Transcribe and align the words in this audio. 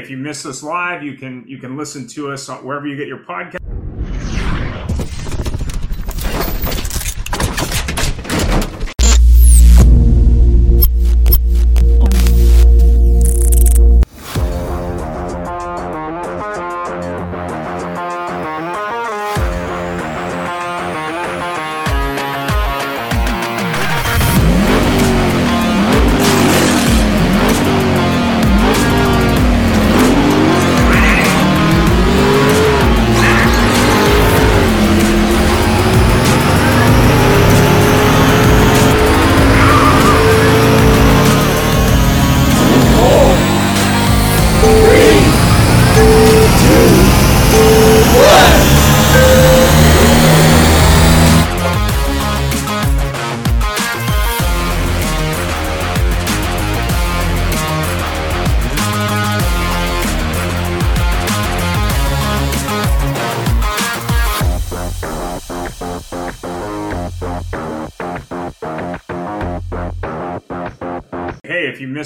if 0.00 0.10
you 0.10 0.16
miss 0.16 0.46
us 0.46 0.62
live, 0.62 1.02
you 1.02 1.14
can 1.16 1.44
you 1.46 1.58
can 1.58 1.76
listen 1.76 2.06
to 2.08 2.32
us 2.32 2.48
wherever 2.48 2.86
you 2.86 2.96
get 2.96 3.06
your 3.06 3.18
podcast. 3.18 3.69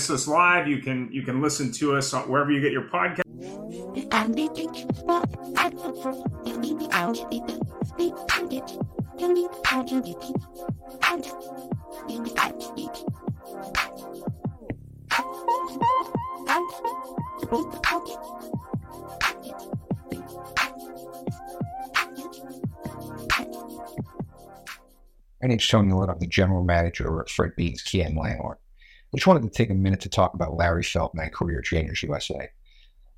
Miss 0.04 0.22
us 0.22 0.28
live, 0.28 0.68
you 0.68 0.82
can 0.82 1.08
you 1.10 1.22
can 1.22 1.40
listen 1.40 1.72
to 1.72 1.96
us 1.96 2.12
wherever 2.12 2.52
you 2.52 2.60
get 2.60 2.72
your 2.72 2.82
podcast. 2.82 3.22
My 25.40 25.48
name's 25.48 25.66
Tony 25.66 25.92
Lett. 25.92 26.10
I'm 26.10 26.18
the 26.18 26.26
general 26.26 26.62
manager 26.62 27.20
at 27.20 27.30
Fred 27.30 27.52
Beans 27.56 27.82
Key 27.82 28.02
and 28.02 28.16
Landlord. 28.16 28.58
I 29.14 29.16
just 29.16 29.28
wanted 29.28 29.44
to 29.44 29.48
take 29.48 29.70
a 29.70 29.74
minute 29.74 30.00
to 30.00 30.08
talk 30.08 30.34
about 30.34 30.56
Larry 30.56 30.82
Feldman, 30.82 31.30
Career 31.30 31.60
Trainers 31.60 32.02
USA. 32.02 32.48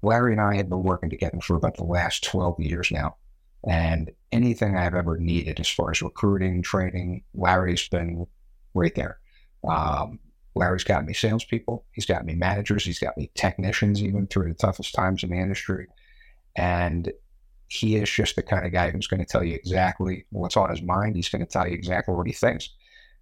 Larry 0.03 0.33
and 0.33 0.43
I 0.43 0.57
have 0.57 0.69
been 0.69 0.83
working 0.83 1.09
together 1.09 1.41
for 1.41 1.57
about 1.57 1.79
the 1.79 1.85
last 1.85 2.23
12 2.23 2.61
years 2.61 2.91
now. 2.93 3.17
And 3.67 4.11
anything 4.31 4.77
I've 4.77 4.95
ever 4.95 5.17
needed 5.17 5.59
as 5.59 5.71
far 5.71 5.91
as 5.91 6.03
recruiting, 6.03 6.61
training, 6.61 7.25
Larry's 7.33 7.89
been 7.89 8.27
right 8.75 8.95
there. 8.95 9.19
Um, 9.67 10.19
Larry's 10.55 10.85
got 10.85 11.07
me 11.07 11.15
salespeople. 11.15 11.87
He's 11.93 12.05
got 12.05 12.27
me 12.27 12.35
managers. 12.35 12.85
He's 12.85 12.99
got 12.99 13.17
me 13.17 13.31
technicians, 13.35 14.03
even 14.03 14.27
through 14.27 14.49
the 14.49 14.55
toughest 14.55 14.95
times 14.95 15.23
in 15.23 15.31
the 15.31 15.39
industry. 15.39 15.87
And 16.57 17.11
he 17.69 17.97
is 17.97 18.11
just 18.11 18.37
the 18.37 18.43
kind 18.43 18.67
of 18.67 18.73
guy 18.73 18.91
who's 18.91 19.07
going 19.07 19.25
to 19.25 19.27
tell 19.27 19.43
you 19.43 19.55
exactly 19.55 20.27
what's 20.29 20.59
on 20.59 20.69
his 20.69 20.83
mind. 20.83 21.17
He's 21.17 21.31
going 21.31 21.45
to 21.45 21.51
tell 21.51 21.67
you 21.67 21.75
exactly 21.75 22.15
what 22.15 22.27
he 22.27 22.35
thinks. 22.35 22.69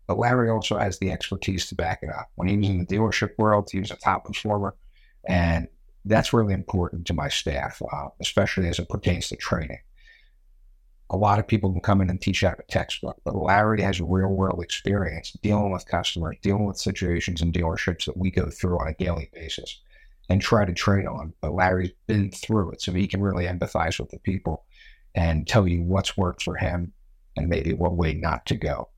But 0.06 0.18
Larry 0.18 0.50
also 0.50 0.78
has 0.78 0.98
the 0.98 1.10
expertise 1.10 1.66
to 1.66 1.74
back 1.74 2.00
it 2.02 2.10
up. 2.10 2.30
When 2.34 2.48
he 2.48 2.56
was 2.56 2.68
in 2.68 2.78
the 2.78 2.86
dealership 2.86 3.30
world, 3.38 3.68
he 3.70 3.80
was 3.80 3.90
a 3.90 3.96
top 3.96 4.24
performer. 4.24 4.74
And 5.26 5.68
that's 6.04 6.32
really 6.32 6.52
important 6.52 7.06
to 7.06 7.14
my 7.14 7.28
staff, 7.28 7.80
uh, 7.90 8.08
especially 8.20 8.68
as 8.68 8.78
it 8.78 8.88
pertains 8.88 9.28
to 9.28 9.36
training. 9.36 9.78
A 11.10 11.16
lot 11.16 11.38
of 11.38 11.46
people 11.46 11.70
can 11.72 11.80
come 11.80 12.00
in 12.00 12.10
and 12.10 12.20
teach 12.20 12.44
out 12.44 12.58
a 12.58 12.70
textbook, 12.70 13.20
but 13.24 13.36
Larry 13.36 13.82
has 13.82 14.00
real 14.00 14.28
world 14.28 14.62
experience 14.62 15.32
dealing 15.42 15.70
with 15.70 15.86
customers, 15.86 16.36
dealing 16.42 16.66
with 16.66 16.76
situations 16.76 17.40
in 17.40 17.52
dealerships 17.52 18.06
that 18.06 18.16
we 18.16 18.30
go 18.30 18.50
through 18.50 18.78
on 18.80 18.88
a 18.88 18.94
daily 18.94 19.30
basis 19.32 19.80
and 20.28 20.40
try 20.40 20.64
to 20.64 20.72
train 20.72 21.06
on. 21.06 21.32
But 21.40 21.54
Larry's 21.54 21.92
been 22.06 22.30
through 22.30 22.72
it, 22.72 22.82
so 22.82 22.92
he 22.92 23.06
can 23.06 23.22
really 23.22 23.44
empathize 23.44 23.98
with 23.98 24.10
the 24.10 24.18
people 24.18 24.64
and 25.14 25.46
tell 25.46 25.68
you 25.68 25.82
what's 25.82 26.16
worked 26.16 26.42
for 26.42 26.56
him 26.56 26.92
and 27.36 27.48
maybe 27.48 27.72
what 27.72 27.96
way 27.96 28.14
not 28.14 28.46
to 28.46 28.56
go. 28.56 28.88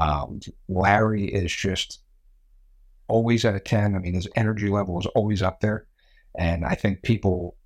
Um, 0.00 0.40
Larry 0.68 1.24
is 1.24 1.52
just 1.52 2.00
always 3.08 3.44
at 3.44 3.54
a 3.54 3.60
10. 3.60 3.94
I 3.94 3.98
mean, 3.98 4.14
his 4.14 4.28
energy 4.36 4.68
level 4.68 4.98
is 4.98 5.06
always 5.14 5.42
up 5.42 5.60
there. 5.60 5.86
And 6.38 6.64
I 6.64 6.74
think 6.74 7.02
people, 7.02 7.56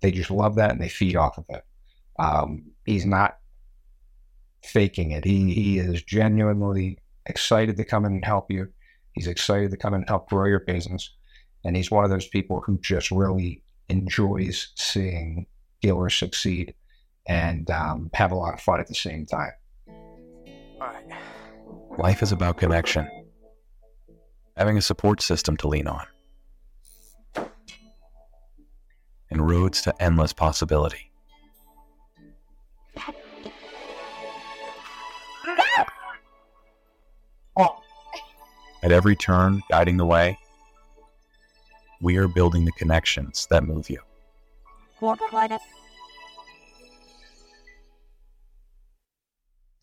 they 0.00 0.10
just 0.10 0.30
love 0.30 0.54
that 0.56 0.70
and 0.70 0.80
they 0.80 0.88
feed 0.88 1.16
off 1.16 1.38
of 1.38 1.44
it. 1.48 1.64
Um, 2.18 2.64
he's 2.86 3.06
not 3.06 3.38
faking 4.64 5.10
it. 5.10 5.24
He, 5.24 5.52
he 5.52 5.78
is 5.78 6.02
genuinely 6.02 6.98
excited 7.26 7.76
to 7.76 7.84
come 7.84 8.04
in 8.04 8.12
and 8.12 8.24
help 8.24 8.50
you. 8.50 8.68
He's 9.12 9.26
excited 9.26 9.70
to 9.70 9.76
come 9.76 9.94
in 9.94 10.00
and 10.00 10.08
help 10.08 10.28
grow 10.28 10.46
your 10.46 10.60
business. 10.60 11.10
And 11.64 11.76
he's 11.76 11.90
one 11.90 12.04
of 12.04 12.10
those 12.10 12.28
people 12.28 12.60
who 12.60 12.78
just 12.78 13.10
really 13.10 13.62
enjoys 13.88 14.68
seeing 14.76 15.46
dealers 15.82 16.14
succeed 16.14 16.74
and 17.26 17.70
um, 17.70 18.10
have 18.14 18.32
a 18.32 18.36
lot 18.36 18.54
of 18.54 18.60
fun 18.60 18.80
at 18.80 18.88
the 18.88 18.94
same 18.94 19.26
time. 19.26 19.52
All 20.80 20.86
right. 20.86 21.27
Life 21.98 22.22
is 22.22 22.30
about 22.30 22.58
connection, 22.58 23.10
having 24.56 24.78
a 24.78 24.80
support 24.80 25.20
system 25.20 25.56
to 25.56 25.66
lean 25.66 25.88
on, 25.88 26.06
and 29.30 29.50
roads 29.50 29.82
to 29.82 29.92
endless 30.00 30.32
possibility. 30.32 31.10
At 38.80 38.92
every 38.92 39.16
turn, 39.16 39.60
guiding 39.68 39.96
the 39.96 40.06
way, 40.06 40.38
we 42.00 42.16
are 42.16 42.28
building 42.28 42.64
the 42.64 42.70
connections 42.72 43.48
that 43.50 43.64
move 43.64 43.90
you. 43.90 44.00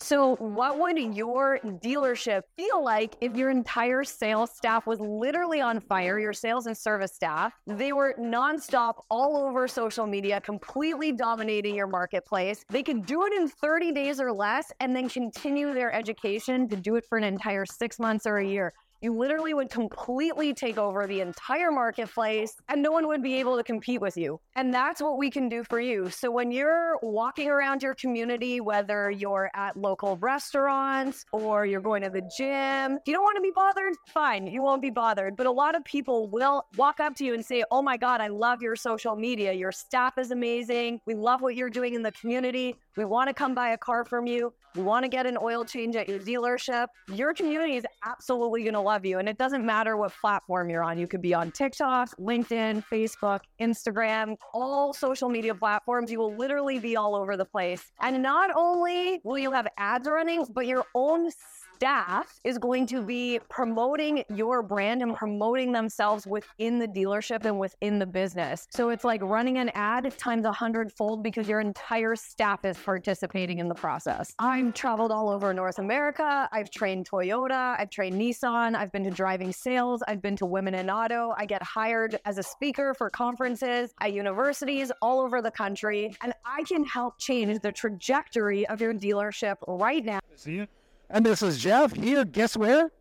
So, 0.06 0.36
what 0.36 0.78
would 0.78 1.00
your 1.16 1.58
dealership 1.64 2.42
feel 2.56 2.84
like 2.84 3.16
if 3.22 3.36
your 3.36 3.50
entire 3.50 4.04
sales 4.04 4.52
staff 4.56 4.86
was 4.86 5.00
literally 5.00 5.62
on 5.62 5.80
fire? 5.80 6.20
Your 6.20 6.32
sales 6.32 6.68
and 6.68 6.78
service 6.78 7.16
staff, 7.16 7.54
they 7.66 7.92
were 7.92 8.14
nonstop 8.20 9.02
all 9.10 9.36
over 9.36 9.68
social 9.68 10.06
media, 10.06 10.40
completely 10.42 11.12
dominating 11.12 11.74
your 11.74 11.88
marketplace. 11.88 12.64
They 12.70 12.84
could 12.84 13.08
do 13.08 13.26
it 13.26 13.34
in 13.34 13.48
30 13.48 13.94
days 13.94 14.22
or 14.22 14.32
less 14.32 14.72
and 14.80 14.96
then 14.96 15.10
continue 15.10 15.74
their 15.74 15.92
education 15.92 16.70
to 16.70 16.76
do 16.76 16.98
it 16.98 17.06
for 17.10 17.18
an 17.18 17.24
entire 17.24 17.66
six 17.66 17.98
months 17.98 18.28
or 18.28 18.38
a 18.38 18.46
year 18.46 18.74
you 19.06 19.16
literally 19.16 19.54
would 19.54 19.70
completely 19.70 20.52
take 20.52 20.80
over 20.80 21.06
the 21.06 21.22
entire 21.22 21.72
marketplace 21.72 22.56
and 22.70 22.82
no 22.82 22.92
one 22.92 23.08
would 23.08 23.22
be 23.22 23.36
able 23.36 23.56
to 23.56 23.64
compete 23.64 24.02
with 24.02 24.18
you. 24.18 24.40
And 24.56 24.74
that's 24.74 25.00
what 25.00 25.20
we 25.20 25.30
can 25.30 25.48
do 25.48 25.64
for 25.64 25.80
you. 25.80 26.10
So 26.10 26.32
when 26.32 26.52
you're 26.52 26.98
walking 27.04 27.48
around 27.48 27.84
your 27.84 27.94
community, 27.94 28.62
whether 28.62 29.12
you're 29.12 29.52
at 29.54 29.78
local 29.78 30.18
restaurants 30.18 31.24
or 31.32 31.68
you're 31.68 31.82
going 31.82 32.02
to 32.02 32.10
the 32.10 32.28
gym, 32.36 32.98
if 32.98 33.04
you 33.06 33.14
don't 33.14 33.24
want 33.24 33.36
to 33.36 33.44
be 33.44 33.52
bothered, 33.54 33.94
fine, 34.08 34.48
you 34.48 34.64
won't 34.64 34.82
be 34.82 34.90
bothered. 34.90 35.36
But 35.36 35.46
a 35.46 35.52
lot 35.52 35.76
of 35.76 35.86
people 35.86 36.28
will 36.32 36.66
walk 36.76 37.00
up 37.00 37.16
to 37.18 37.26
you 37.26 37.36
and 37.36 37.46
say, 37.46 37.64
Oh 37.70 37.84
my 37.84 37.98
God, 37.98 38.22
I 38.22 38.30
love 38.30 38.64
your 38.64 38.76
social 38.76 39.16
media. 39.16 39.54
Your 39.54 39.72
staff 39.72 40.18
is 40.18 40.32
amazing. 40.32 41.00
We 41.06 41.14
love 41.14 41.44
what 41.44 41.56
you're 41.56 41.70
doing 41.70 41.94
in 41.94 42.02
the 42.02 42.12
community. 42.14 42.76
We 42.98 43.04
want 43.04 43.28
to 43.28 43.34
come 43.34 43.54
buy 43.54 43.70
a 43.70 43.78
car 43.78 44.06
from 44.06 44.26
you. 44.26 44.54
We 44.76 44.84
want 44.84 45.04
to 45.04 45.10
get 45.10 45.26
an 45.26 45.38
oil 45.42 45.66
change 45.66 45.96
at 45.96 46.08
your 46.08 46.20
dealership. 46.20 46.88
Your 47.14 47.34
community 47.34 47.76
is 47.76 47.86
absolutely 48.06 48.64
going 48.64 48.74
to 48.74 48.82
love 48.82 49.06
you. 49.06 49.20
And 49.20 49.28
it 49.28 49.38
doesn't 49.38 49.66
matter 49.66 49.98
what 49.98 50.14
platform 50.20 50.70
you're 50.70 50.84
on. 50.84 50.98
You 50.98 51.08
could 51.08 51.22
be 51.22 51.34
on 51.34 51.52
TikTok, 51.52 52.10
LinkedIn, 52.18 52.84
Facebook, 52.92 53.42
Instagram, 53.60 54.38
all 54.54 54.94
social 54.94 55.30
media 55.30 55.56
platforms. 55.56 56.10
You 56.12 56.20
will 56.20 56.36
literally 56.36 56.80
be 56.80 56.96
all 56.96 57.16
over 57.16 57.36
the 57.36 57.46
place. 57.46 57.92
And 58.02 58.22
not 58.24 58.52
only 58.56 59.20
will 59.24 59.40
you 59.40 59.52
have 59.52 59.68
ads 59.78 60.08
running, 60.08 60.46
but 60.54 60.66
your 60.66 60.86
own 60.94 61.30
staff 61.76 62.40
is 62.44 62.58
going 62.58 62.88
to 62.88 63.02
be 63.02 63.40
promoting 63.50 64.24
your 64.34 64.62
brand 64.62 65.02
and 65.02 65.16
promoting 65.16 65.74
themselves 65.74 66.26
within 66.26 66.80
the 66.80 66.88
dealership 66.88 67.44
and 67.46 67.60
within 67.60 68.00
the 68.00 68.06
business. 68.06 68.68
So 68.72 68.90
it's 68.90 69.04
like 69.04 69.22
running 69.22 69.58
an 69.58 69.70
ad 69.74 70.18
times 70.18 70.46
a 70.46 70.52
hundredfold 70.52 71.22
because 71.22 71.48
your 71.50 71.60
entire 71.60 72.16
staff 72.16 72.64
is 72.64 72.78
participating 72.78 73.60
in 73.60 73.68
the 73.68 73.76
process. 73.76 74.34
I've 74.40 74.74
traveled 74.74 75.12
all 75.12 75.30
over 75.30 75.54
North 75.54 75.80
America. 75.80 76.48
I've 76.52 76.72
trained 76.72 77.10
Toyota. 77.10 77.76
I've 77.78 77.90
trained 77.90 78.20
Nissan. 78.20 78.76
I've 78.76 78.92
been 78.92 79.04
to 79.04 79.12
driving 79.12 79.52
sales. 79.52 80.02
I've 80.08 80.22
been 80.22 80.38
to 80.38 80.46
Women 80.46 80.76
in 80.76 80.90
Auto. 80.90 81.34
I 81.38 81.46
get 81.46 81.62
hired 81.62 82.20
as 82.26 82.38
a 82.38 82.44
speaker 82.44 82.94
for 82.94 83.10
conferences 83.10 83.94
at 84.00 84.14
universities 84.14 84.92
all 85.02 85.20
over 85.20 85.42
the 85.42 85.52
country. 85.52 86.16
And 86.22 86.34
I 86.46 86.64
can 86.64 86.86
help 86.86 87.20
change 87.20 87.60
the 87.60 87.72
trajectory 87.72 88.66
of 88.68 88.80
your 88.80 88.94
dealership 88.94 89.56
right 89.68 90.04
now. 90.04 90.20
See 90.36 90.54
you. 90.54 90.68
And 91.10 91.26
this 91.26 91.42
is 91.42 91.60
Jeff 91.60 91.94
here. 91.94 92.26
Guess 92.26 92.58
where? 92.58 92.92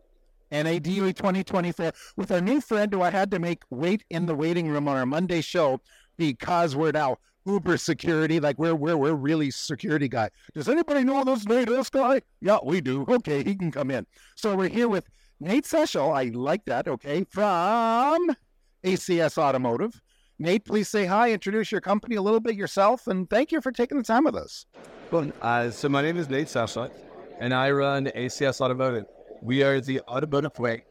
NADA 0.50 1.12
2024 1.12 1.92
with 2.16 2.30
our 2.30 2.40
new 2.40 2.60
friend 2.60 2.92
who 2.92 3.02
I 3.02 3.10
had 3.10 3.30
to 3.32 3.38
make 3.38 3.62
wait 3.70 4.04
in 4.10 4.26
the 4.26 4.34
waiting 4.34 4.68
room 4.68 4.86
on 4.86 4.96
our 4.96 5.06
Monday 5.06 5.40
show 5.40 5.80
because 6.16 6.76
we're 6.76 6.92
now 6.92 7.16
uber 7.46 7.76
security. 7.76 8.40
Like 8.40 8.58
we're 8.58 8.74
we're 8.74 8.96
we're 8.96 9.14
really 9.14 9.50
security 9.50 10.08
guy. 10.08 10.30
Does 10.54 10.68
anybody 10.68 11.02
know 11.02 11.24
this 11.24 11.44
this 11.44 11.90
guy? 11.90 12.22
Yeah, 12.40 12.58
we 12.62 12.80
do. 12.80 13.04
Okay, 13.08 13.42
he 13.42 13.56
can 13.56 13.72
come 13.72 13.90
in. 13.90 14.06
So 14.36 14.54
we're 14.54 14.68
here 14.68 14.88
with 14.88 15.08
Nate 15.40 15.64
Szczesiul. 15.64 16.14
I 16.14 16.30
like 16.34 16.64
that. 16.66 16.88
Okay, 16.88 17.24
from 17.30 18.34
ACS 18.84 19.38
Automotive. 19.38 20.00
Nate, 20.38 20.64
please 20.64 20.88
say 20.88 21.06
hi, 21.06 21.30
introduce 21.30 21.70
your 21.70 21.80
company 21.80 22.16
a 22.16 22.22
little 22.22 22.40
bit 22.40 22.56
yourself, 22.56 23.06
and 23.06 23.30
thank 23.30 23.52
you 23.52 23.60
for 23.60 23.70
taking 23.70 23.98
the 23.98 24.02
time 24.02 24.24
with 24.24 24.34
us. 24.34 24.66
Well, 25.12 25.30
uh, 25.40 25.70
so 25.70 25.88
my 25.88 26.02
name 26.02 26.16
is 26.16 26.28
Nate 26.28 26.48
Szczesiul, 26.48 26.90
and 27.38 27.54
I 27.54 27.70
run 27.70 28.06
ACS 28.06 28.60
Automotive. 28.60 29.06
We 29.42 29.62
are 29.62 29.80
the 29.80 30.00
automotive 30.08 30.58
way. 30.58 30.84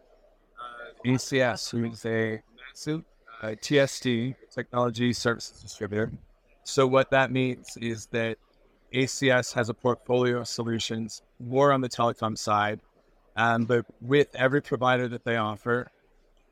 ACS 1.05 1.91
is 1.91 2.05
a 2.05 2.41
massive 2.69 3.03
uh, 3.41 3.55
technology 4.49 5.11
services 5.11 5.61
distributor. 5.61 6.11
So 6.63 6.87
what 6.87 7.11
that 7.11 7.31
means 7.31 7.75
is 7.77 8.05
that 8.07 8.37
ACS 8.93 9.53
has 9.53 9.69
a 9.69 9.73
portfolio 9.73 10.39
of 10.39 10.47
solutions 10.47 11.21
more 11.39 11.73
on 11.73 11.81
the 11.81 11.89
telecom 11.89 12.37
side, 12.37 12.79
um, 13.35 13.65
but 13.65 13.85
with 14.01 14.33
every 14.35 14.61
provider 14.61 15.07
that 15.09 15.25
they 15.25 15.35
offer, 15.35 15.91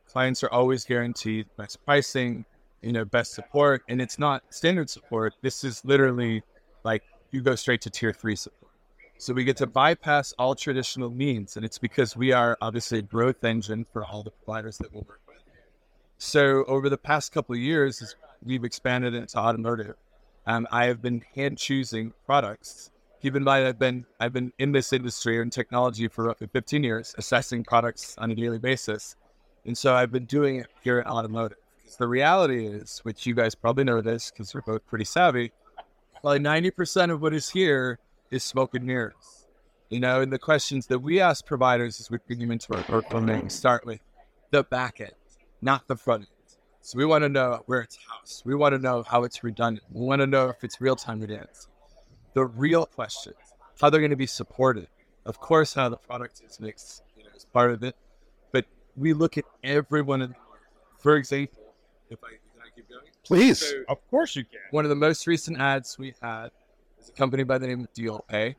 clients 0.08 0.44
are 0.44 0.50
always 0.50 0.84
guaranteed 0.84 1.46
best 1.56 1.84
pricing, 1.86 2.44
you 2.82 2.92
know, 2.92 3.06
best 3.06 3.34
support, 3.34 3.84
and 3.88 4.02
it's 4.02 4.20
not 4.20 4.44
standard 4.50 4.90
support. 4.90 5.34
This 5.42 5.64
is 5.64 5.86
literally 5.86 6.44
like 6.84 7.04
you 7.32 7.42
go 7.42 7.56
straight 7.56 7.82
to 7.82 7.90
tier 7.90 8.12
three 8.12 8.36
support. 8.36 8.61
So 9.22 9.36
we 9.36 9.44
get 9.44 9.58
to 9.58 9.68
bypass 9.68 10.34
all 10.40 10.56
traditional 10.56 11.12
means, 11.12 11.56
and 11.56 11.64
it's 11.64 11.78
because 11.78 12.18
we 12.18 12.32
are 12.32 12.58
obviously 12.60 12.98
a 12.98 13.04
growth 13.04 13.44
engine 13.44 13.86
for 13.94 14.04
all 14.04 14.24
the 14.24 14.32
providers 14.32 14.80
that 14.80 14.92
we'll 14.92 15.04
work 15.08 15.22
with. 15.28 15.38
So 16.18 16.64
over 16.66 16.90
the 16.90 16.98
past 16.98 17.32
couple 17.32 17.54
of 17.54 17.62
years, 17.62 18.16
we've 18.44 18.64
expanded 18.64 19.14
into 19.14 19.38
automotive. 19.38 19.94
Um, 20.48 20.68
I 20.72 20.86
have 20.86 21.04
been 21.04 21.24
hand 21.36 21.60
choosing 21.60 22.14
products. 22.26 22.90
Keep 23.22 23.36
in 23.36 23.44
mind, 23.44 23.68
I've 23.68 23.78
been 23.78 24.08
I've 24.20 24.34
been 24.34 24.54
in 24.58 24.72
this 24.72 24.92
industry 24.92 25.36
and 25.36 25.44
in 25.44 25.50
technology 25.52 26.08
for 26.08 26.24
roughly 26.24 26.48
15 26.48 26.84
years, 26.84 27.14
assessing 27.20 27.64
products 27.64 28.16
on 28.18 28.32
a 28.32 28.36
daily 28.36 28.58
basis, 28.58 29.18
and 29.68 29.78
so 29.78 29.94
I've 29.94 30.12
been 30.12 30.26
doing 30.26 30.56
it 30.56 30.68
here 30.84 30.98
at 30.98 31.06
automotive. 31.06 31.60
The 32.00 32.08
reality 32.08 32.66
is, 32.66 33.02
which 33.04 33.28
you 33.28 33.36
guys 33.36 33.54
probably 33.54 33.84
know 33.84 34.02
this 34.02 34.32
because 34.32 34.56
we're 34.56 34.62
both 34.62 34.84
pretty 34.88 35.06
savvy, 35.06 35.52
like 36.24 36.42
90% 36.42 37.12
of 37.12 37.22
what 37.22 37.36
is 37.36 37.52
here 37.52 38.00
is 38.32 38.44
smoke 38.44 38.74
and 38.74 38.86
mirrors. 38.86 39.48
You 39.90 40.00
know, 40.00 40.22
and 40.22 40.32
the 40.32 40.40
questions 40.40 40.88
that 40.88 41.00
we 41.00 41.20
ask 41.20 41.46
providers 41.46 42.00
as 42.00 42.10
we 42.10 42.18
bring 42.26 42.40
them 42.40 42.52
into 42.52 42.74
our 42.74 42.82
portfolio 42.84 43.48
start 43.50 43.86
with 43.86 44.00
the 44.52 44.64
back 44.64 45.02
end, 45.02 45.12
not 45.62 45.88
the 45.88 45.98
front 45.98 46.22
end. 46.24 46.58
So 46.80 46.98
we 46.98 47.06
want 47.06 47.24
to 47.24 47.30
know 47.30 47.62
where 47.66 47.82
it's 47.82 48.00
housed. 48.10 48.44
We 48.46 48.56
want 48.56 48.74
to 48.74 48.80
know 48.80 49.04
how 49.04 49.24
it's 49.24 49.44
redundant. 49.44 49.86
We 49.92 50.06
want 50.06 50.22
to 50.22 50.28
know 50.28 50.50
if 50.50 50.64
it's 50.64 50.80
real 50.80 50.96
time 50.96 51.20
redundant. 51.20 51.68
The 52.34 52.46
real 52.46 52.86
questions, 52.86 53.36
how 53.80 53.90
they're 53.90 54.00
going 54.00 54.12
to 54.12 54.16
be 54.16 54.26
supported. 54.26 54.88
Of 55.26 55.40
course, 55.40 55.74
how 55.74 55.90
the 55.90 55.98
product 55.98 56.42
is 56.48 56.60
mixed 56.60 57.04
you 57.18 57.26
know, 57.26 57.30
is 57.36 57.46
part 57.46 57.72
of 57.72 57.84
it. 57.84 57.96
But 58.54 58.66
we 58.96 59.12
look 59.14 59.38
at 59.38 59.44
everyone. 59.64 60.22
In, 60.22 60.36
for 61.00 61.18
example, 61.18 61.74
if 62.10 62.24
I, 62.24 62.30
can 62.30 62.62
I 62.66 62.70
keep 62.74 62.90
going? 62.90 63.02
Please. 63.24 63.60
So 63.60 63.84
Of 63.90 63.98
course 64.10 64.36
you 64.38 64.46
can. 64.46 64.62
one 64.72 64.86
of 64.86 64.90
the 64.90 64.96
most 64.96 65.28
recent 65.28 65.60
ads 65.60 66.00
we 66.00 66.16
had 66.22 66.50
is 67.02 67.10
a 67.10 67.12
company 67.14 67.44
by 67.44 67.58
the 67.58 67.68
name 67.68 67.82
of 67.82 67.94
DealPay. 67.94 68.56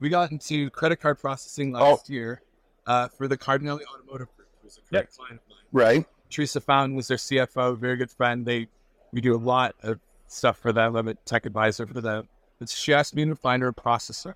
We 0.00 0.08
got 0.08 0.32
into 0.32 0.70
credit 0.70 0.96
card 0.96 1.18
processing 1.18 1.72
last 1.72 2.10
year 2.10 2.42
uh, 2.86 3.08
for 3.08 3.28
the 3.28 3.36
Cardinale 3.36 3.80
Automotive 3.92 4.34
Group, 4.36 4.48
who's 4.62 4.78
a 4.78 4.80
great 4.90 5.10
client 5.10 5.40
of 5.40 5.48
mine. 5.48 5.58
Right. 5.72 6.06
Teresa 6.30 6.60
Fountain 6.60 6.96
was 6.96 7.08
their 7.08 7.16
CFO, 7.16 7.78
very 7.78 7.96
good 7.96 8.10
friend. 8.10 8.44
They 8.44 8.68
we 9.12 9.20
do 9.20 9.34
a 9.34 9.38
lot 9.38 9.76
of 9.82 10.00
stuff 10.26 10.58
for 10.58 10.72
them. 10.72 10.96
I'm 10.96 11.08
a 11.08 11.14
tech 11.14 11.46
advisor 11.46 11.86
for 11.86 12.00
them. 12.00 12.28
But 12.58 12.68
she 12.68 12.92
asked 12.92 13.14
me 13.14 13.24
to 13.26 13.36
find 13.36 13.62
her 13.62 13.68
a 13.68 13.74
processor. 13.74 14.34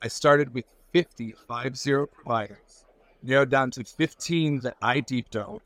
I 0.00 0.08
started 0.08 0.54
with 0.54 0.66
50, 0.92 1.32
five 1.48 1.76
zero 1.76 2.06
providers, 2.06 2.84
narrowed 3.22 3.50
down 3.50 3.70
to 3.72 3.84
15 3.84 4.60
that 4.60 4.76
I 4.80 5.00
deep 5.00 5.30
dove. 5.30 5.62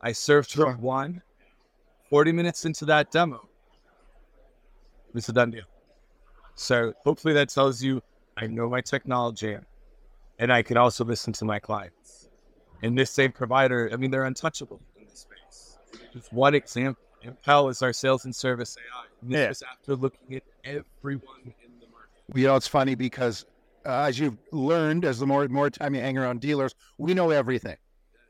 I 0.00 0.12
served 0.12 0.54
her 0.54 0.72
one. 0.74 1.22
40 2.10 2.32
minutes 2.32 2.64
into 2.64 2.86
that 2.86 3.10
demo, 3.10 3.36
it 5.08 5.14
was 5.14 5.28
a 5.28 5.32
done 5.32 5.50
deal. 5.50 5.64
So 6.58 6.92
hopefully 7.04 7.34
that 7.34 7.48
tells 7.50 7.82
you 7.82 8.02
I 8.36 8.48
know 8.48 8.68
my 8.68 8.80
technology 8.80 9.56
and 10.40 10.52
I 10.52 10.62
can 10.62 10.76
also 10.76 11.04
listen 11.04 11.32
to 11.34 11.44
my 11.44 11.60
clients. 11.60 12.28
And 12.82 12.98
this 12.98 13.10
same 13.12 13.30
provider, 13.32 13.88
I 13.92 13.96
mean, 13.96 14.10
they're 14.10 14.24
untouchable 14.24 14.80
in 14.96 15.04
this 15.06 15.20
space. 15.20 15.78
Just 16.12 16.32
one 16.32 16.54
example. 16.54 17.00
Impel 17.22 17.68
is 17.68 17.80
our 17.80 17.92
sales 17.92 18.24
and 18.24 18.34
service 18.34 18.76
AI. 18.76 19.04
And 19.22 19.30
this 19.30 19.38
Yeah. 19.38 19.48
was 19.48 19.62
after 19.62 19.96
looking 19.96 20.34
at 20.36 20.42
everyone 20.64 21.22
in 21.44 21.52
the 21.80 21.86
market. 21.92 22.10
You 22.34 22.46
know, 22.48 22.56
it's 22.56 22.68
funny 22.68 22.96
because 22.96 23.44
uh, 23.86 24.06
as 24.08 24.18
you've 24.18 24.36
learned, 24.52 25.04
as 25.04 25.20
the 25.20 25.26
more 25.26 25.46
more 25.48 25.70
time 25.70 25.94
you 25.94 26.00
hang 26.00 26.18
around 26.18 26.40
dealers, 26.40 26.74
we 26.98 27.14
know 27.14 27.30
everything. 27.30 27.76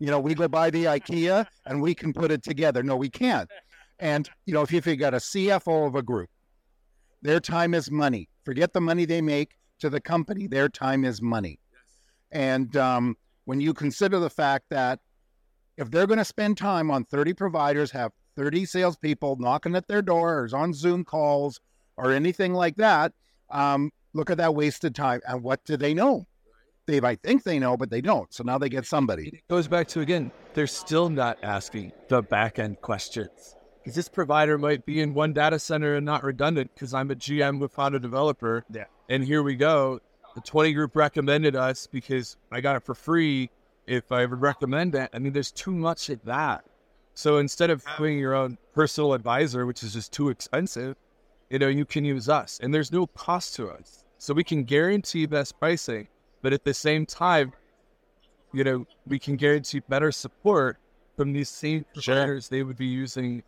You 0.01 0.11
know, 0.11 0.21
we 0.21 0.35
go 0.35 0.49
by 0.49 0.69
the 0.71 0.85
IKEA 0.85 1.47
and 1.67 1.81
we 1.83 1.95
can 1.95 2.13
put 2.13 2.31
it 2.31 2.43
together. 2.43 2.83
No, 2.83 2.97
we 2.97 3.09
can't. 3.09 3.51
And 3.99 4.29
you 4.47 4.53
know, 4.55 4.63
if 4.63 4.71
you've 4.71 4.99
got 4.99 5.15
a 5.15 5.19
CFO 5.19 5.87
of 5.87 5.95
a 5.95 6.03
group, 6.03 6.29
their 7.23 7.41
time 7.41 7.75
is 7.75 7.91
money. 7.91 8.29
Forget 8.45 8.73
the 8.73 8.81
money 8.81 9.05
they 9.05 9.21
make 9.21 9.57
to 9.81 9.91
the 9.91 10.01
company. 10.01 10.47
Their 10.47 10.69
time 10.69 11.05
is 11.05 11.21
money. 11.21 11.59
And 12.31 12.77
um, 12.77 13.17
when 13.45 13.61
you 13.61 13.75
consider 13.75 14.19
the 14.19 14.31
fact 14.31 14.67
that 14.71 15.01
if 15.77 15.91
they're 15.91 16.07
going 16.07 16.19
to 16.19 16.25
spend 16.25 16.59
time 16.59 16.91
on 16.91 17.05
30 17.05 17.35
providers, 17.35 17.91
have 17.93 18.13
30 18.37 18.67
salespeople 18.67 19.37
knocking 19.39 19.75
at 19.75 19.89
their 19.89 20.03
doors 20.03 20.53
on 20.53 20.73
Zoom 20.73 21.05
calls 21.05 21.61
or 21.97 22.13
anything 22.13 22.53
like 22.53 22.77
that, 22.77 23.13
um, 23.51 23.91
look 24.13 24.31
at 24.31 24.39
that 24.39 24.55
wasted 24.55 24.95
time. 24.95 25.21
And 25.27 25.43
what 25.43 25.65
do 25.65 25.77
they 25.77 25.95
know? 25.95 26.27
They 26.87 27.01
might 27.01 27.21
think 27.23 27.43
they 27.43 27.59
know, 27.59 27.77
but 27.77 27.91
they 27.91 28.01
don't. 28.01 28.33
So 28.33 28.43
now 28.45 28.57
they 28.59 28.69
get 28.69 28.87
somebody. 28.87 29.29
It 29.29 29.49
goes 29.49 29.69
back 29.69 29.89
to 29.89 30.01
again, 30.01 30.31
they're 30.55 30.67
still 30.67 31.11
not 31.11 31.39
asking 31.43 31.93
the 32.09 32.23
back 32.23 32.59
end 32.59 32.81
questions. 32.81 33.57
Because 33.79 33.95
this 33.95 34.09
provider 34.09 34.59
might 34.59 34.85
be 34.85 35.01
in 35.01 35.15
one 35.15 35.33
data 35.33 35.59
center 35.59 35.97
and 35.97 36.05
not 36.05 36.23
redundant 36.23 36.71
because 36.75 36.93
I'm 36.93 37.11
a 37.11 37.15
GM 37.15 37.59
with 37.59 37.73
found 37.73 37.95
a 37.95 37.99
developer. 37.99 38.65
Yeah. 38.71 38.85
And 39.09 39.25
here 39.25 39.43
we 39.43 39.57
go. 39.57 40.01
The 40.35 40.41
20 40.43 40.73
group 40.73 40.95
recommended 40.95 41.57
us 41.57 41.87
because 41.87 42.37
I 42.53 42.61
got 42.61 42.77
it 42.77 42.85
for 42.85 42.95
free 42.95 43.51
if 43.87 44.13
I 44.13 44.27
would 44.27 44.41
recommend 44.41 44.93
that. 44.93 45.11
I 45.15 45.19
mean, 45.19 45.33
there's 45.33 45.51
too 45.51 45.73
much 45.73 46.11
of 46.11 46.23
that. 46.25 46.65
So 47.15 47.39
instead 47.39 47.71
of 47.71 47.85
having 47.85 48.19
your 48.19 48.35
own 48.35 48.59
personal 48.75 49.15
advisor, 49.15 49.67
which 49.67 49.83
is 49.83 49.95
just 49.95 50.13
too 50.13 50.29
expensive, 50.29 50.97
you 51.51 51.59
know, 51.59 51.69
you 51.69 51.85
can 51.85 52.05
use 52.05 52.29
us. 52.29 52.61
And 52.63 52.73
there's 52.73 52.93
no 52.93 53.07
cost 53.07 53.55
to 53.57 53.71
us. 53.71 54.05
So 54.19 54.35
we 54.35 54.45
can 54.45 54.65
guarantee 54.65 55.27
best 55.27 55.59
pricing, 55.59 56.09
but 56.43 56.53
at 56.53 56.65
the 56.65 56.75
same 56.75 57.07
time, 57.07 57.53
you 58.53 58.65
know, 58.65 58.87
we 59.07 59.19
can 59.19 59.37
guarantee 59.37 59.81
better 59.81 60.13
support 60.13 60.79
from 61.17 61.33
these 61.33 61.49
same 61.49 61.85
providers 61.93 62.49
they 62.49 62.63
would 62.63 62.77
be 62.77 62.87
using 62.87 63.43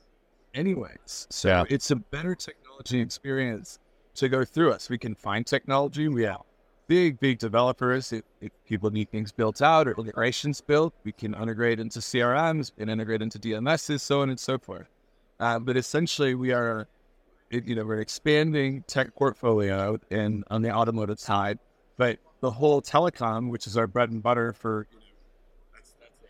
anyways. 0.54 1.26
So 1.30 1.48
Yeah. 1.48 1.64
it's 1.68 1.90
a 1.90 1.96
better 1.96 2.34
technology 2.34 3.00
experience 3.00 3.78
to 4.14 4.28
go 4.28 4.44
through 4.44 4.72
us. 4.72 4.88
We 4.90 4.98
can 4.98 5.14
find 5.14 5.46
technology. 5.46 6.08
We 6.08 6.24
have 6.24 6.42
big, 6.88 7.20
big 7.20 7.38
developers. 7.38 8.12
If, 8.12 8.24
if 8.40 8.50
people 8.66 8.90
need 8.90 9.10
things 9.10 9.30
built 9.32 9.62
out 9.62 9.86
or 9.86 9.92
integrations 9.96 10.60
built, 10.60 10.92
we 11.04 11.12
can 11.12 11.34
integrate 11.34 11.78
into 11.78 12.00
CRMs 12.00 12.72
and 12.78 12.90
integrate 12.90 13.22
into 13.22 13.38
DMSs, 13.38 14.00
so 14.00 14.22
on 14.22 14.30
and 14.30 14.38
so 14.40 14.58
forth. 14.58 14.88
Uh, 15.38 15.58
but 15.58 15.76
essentially, 15.76 16.34
we 16.34 16.52
are, 16.52 16.88
you 17.50 17.74
know, 17.74 17.84
we're 17.84 18.00
expanding 18.00 18.82
tech 18.88 19.14
portfolio 19.14 19.98
and 20.10 20.44
on 20.50 20.62
the 20.62 20.70
automotive 20.70 21.18
side, 21.20 21.58
but 21.96 22.18
the 22.40 22.50
whole 22.50 22.82
telecom, 22.82 23.50
which 23.50 23.66
is 23.66 23.76
our 23.76 23.86
bread 23.86 24.10
and 24.10 24.22
butter 24.22 24.52
for 24.52 24.86
you 24.90 24.98
know, 24.98 25.04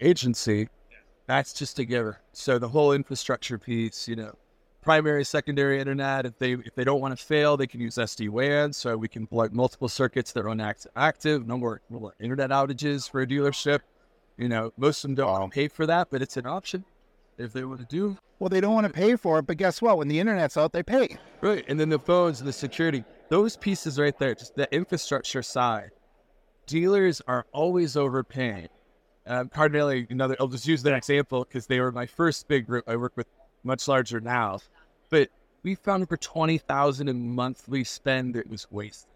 agency, 0.00 0.68
that's 1.30 1.52
just 1.52 1.78
a 1.78 1.84
giver. 1.84 2.18
So 2.32 2.58
the 2.58 2.68
whole 2.68 2.92
infrastructure 2.92 3.56
piece, 3.56 4.08
you 4.08 4.16
know, 4.16 4.34
primary, 4.82 5.24
secondary 5.24 5.78
internet. 5.78 6.26
If 6.26 6.38
they 6.38 6.54
if 6.54 6.74
they 6.74 6.82
don't 6.82 7.00
want 7.00 7.16
to 7.16 7.24
fail, 7.24 7.56
they 7.56 7.68
can 7.68 7.80
use 7.80 7.94
SD 7.94 8.28
WAN. 8.30 8.72
So 8.72 8.96
we 8.96 9.06
can 9.06 9.28
plug 9.28 9.54
multiple 9.54 9.88
circuits 9.88 10.32
that 10.32 10.42
run 10.42 10.60
act- 10.60 10.88
active. 10.96 11.46
No 11.46 11.56
more, 11.56 11.82
no 11.88 12.00
more 12.00 12.14
internet 12.18 12.50
outages 12.50 13.08
for 13.08 13.20
a 13.20 13.26
dealership. 13.26 13.80
You 14.38 14.48
know, 14.48 14.72
most 14.76 15.04
of 15.04 15.08
them 15.08 15.14
don't 15.14 15.30
want 15.30 15.52
to 15.52 15.54
pay 15.54 15.68
for 15.68 15.86
that, 15.86 16.08
but 16.10 16.20
it's 16.20 16.36
an 16.36 16.46
option 16.46 16.84
if 17.38 17.52
they 17.52 17.62
want 17.62 17.80
to 17.80 17.86
do. 17.86 18.16
Well, 18.40 18.48
they 18.48 18.60
don't 18.60 18.74
want 18.74 18.88
to 18.88 18.92
pay 18.92 19.14
for 19.14 19.38
it, 19.38 19.46
but 19.46 19.56
guess 19.56 19.80
what? 19.80 19.98
When 19.98 20.08
the 20.08 20.18
internet's 20.18 20.56
out, 20.56 20.72
they 20.72 20.82
pay. 20.82 21.16
Right, 21.42 21.64
and 21.68 21.78
then 21.78 21.90
the 21.90 21.98
phones 21.98 22.40
and 22.40 22.48
the 22.48 22.52
security, 22.52 23.04
those 23.28 23.56
pieces 23.56 24.00
right 24.00 24.18
there, 24.18 24.34
just 24.34 24.56
the 24.56 24.72
infrastructure 24.74 25.42
side. 25.42 25.90
Dealers 26.66 27.20
are 27.28 27.46
always 27.52 27.96
overpaying. 27.96 28.68
Um, 29.30 29.48
Cardinale, 29.48 30.08
another, 30.10 30.34
I'll 30.40 30.48
just 30.48 30.66
use 30.66 30.82
that 30.82 30.92
example 30.92 31.44
because 31.44 31.68
they 31.68 31.78
were 31.78 31.92
my 31.92 32.04
first 32.04 32.48
big 32.48 32.66
group. 32.66 32.82
I 32.88 32.96
work 32.96 33.12
with 33.14 33.28
much 33.62 33.86
larger 33.86 34.18
now, 34.18 34.58
but 35.08 35.28
we 35.62 35.76
found 35.76 36.08
for 36.08 36.16
twenty 36.16 36.58
thousand 36.58 37.06
in 37.06 37.32
monthly 37.32 37.84
spend 37.84 38.34
it 38.34 38.50
was 38.50 38.66
wasted 38.72 39.08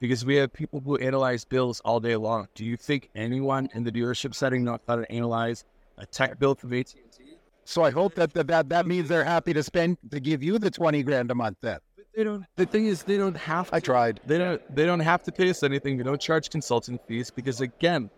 because 0.00 0.24
we 0.24 0.36
have 0.36 0.54
people 0.54 0.80
who 0.80 0.96
analyze 0.96 1.44
bills 1.44 1.80
all 1.84 2.00
day 2.00 2.16
long. 2.16 2.48
Do 2.54 2.64
you 2.64 2.78
think 2.78 3.10
anyone 3.14 3.68
in 3.74 3.84
the 3.84 3.92
dealership 3.92 4.34
setting 4.34 4.64
knows 4.64 4.80
how 4.88 4.96
to 4.96 5.12
analyze 5.12 5.66
a 5.98 6.06
tech 6.06 6.38
bill 6.38 6.54
from 6.54 6.72
AT 6.72 6.94
and 6.94 7.12
T? 7.12 7.36
So 7.66 7.82
I 7.82 7.90
hope 7.90 8.14
that, 8.14 8.32
that 8.32 8.46
that 8.46 8.70
that 8.70 8.86
means 8.86 9.06
they're 9.06 9.22
happy 9.22 9.52
to 9.52 9.62
spend 9.62 9.98
to 10.12 10.18
give 10.18 10.42
you 10.42 10.58
the 10.58 10.70
twenty 10.70 11.02
grand 11.02 11.30
a 11.30 11.34
month. 11.34 11.58
Then 11.60 11.80
They 12.14 12.24
don't. 12.24 12.46
The 12.56 12.64
thing 12.64 12.86
is, 12.86 13.02
they 13.02 13.18
don't 13.18 13.36
have. 13.36 13.68
To. 13.68 13.74
I 13.74 13.80
tried. 13.80 14.20
They 14.24 14.38
don't. 14.38 14.74
They 14.74 14.86
don't 14.86 15.00
have 15.00 15.24
to 15.24 15.32
pay 15.32 15.50
us 15.50 15.62
anything. 15.62 15.98
We 15.98 16.04
don't 16.04 16.22
charge 16.22 16.48
consulting 16.48 16.98
fees 17.06 17.30
because 17.30 17.60
again, 17.60 18.08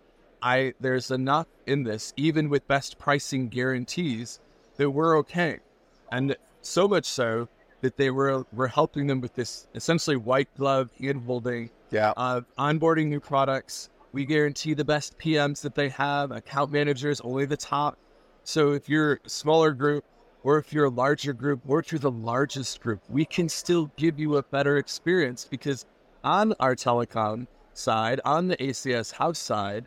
I 0.43 0.75
there's 0.81 1.11
enough 1.11 1.47
in 1.67 1.83
this, 1.85 2.13
even 2.17 2.49
with 2.49 2.67
best 2.69 2.99
pricing 2.99 3.49
guarantees, 3.49 4.41
that 4.77 4.91
we're 4.91 5.17
okay, 5.19 5.59
and 6.11 6.37
so 6.63 6.89
much 6.89 7.05
so 7.07 7.49
that 7.81 7.97
they 7.97 8.11
were 8.11 8.45
we're 8.53 8.69
helping 8.69 9.07
them 9.07 9.21
with 9.21 9.35
this 9.35 9.67
essentially 9.75 10.17
white 10.17 10.49
glove 10.57 10.91
hand 11.01 11.23
holding 11.27 11.71
Yeah. 11.91 12.13
of 12.17 12.45
onboarding 12.59 13.07
new 13.07 13.21
products. 13.21 13.91
We 14.13 14.25
guarantee 14.25 14.75
the 14.75 14.85
best 14.85 15.19
PMs 15.19 15.61
that 15.63 15.75
they 15.75 15.91
have, 15.91 16.31
account 16.31 16.73
managers, 16.73 17.21
only 17.21 17.45
the 17.45 17.57
top. 17.57 17.99
So 18.43 18.73
if 18.73 18.89
you're 18.89 19.21
a 19.25 19.29
smaller 19.29 19.73
group, 19.73 20.05
or 20.43 20.59
if 20.59 20.73
you're 20.73 20.87
a 20.87 20.91
larger 20.91 21.33
group, 21.33 21.61
or 21.67 21.79
if 21.81 21.93
you're 21.93 21.99
the 21.99 22.11
largest 22.11 22.81
group, 22.81 23.01
we 23.09 23.25
can 23.25 23.49
still 23.49 23.91
give 23.97 24.19
you 24.19 24.37
a 24.37 24.43
better 24.43 24.79
experience 24.79 25.47
because 25.49 25.85
on 26.25 26.55
our 26.59 26.75
telecom 26.75 27.47
side, 27.75 28.21
on 28.25 28.49
the 28.49 28.57
ACS 28.57 29.13
house 29.13 29.39
side, 29.39 29.87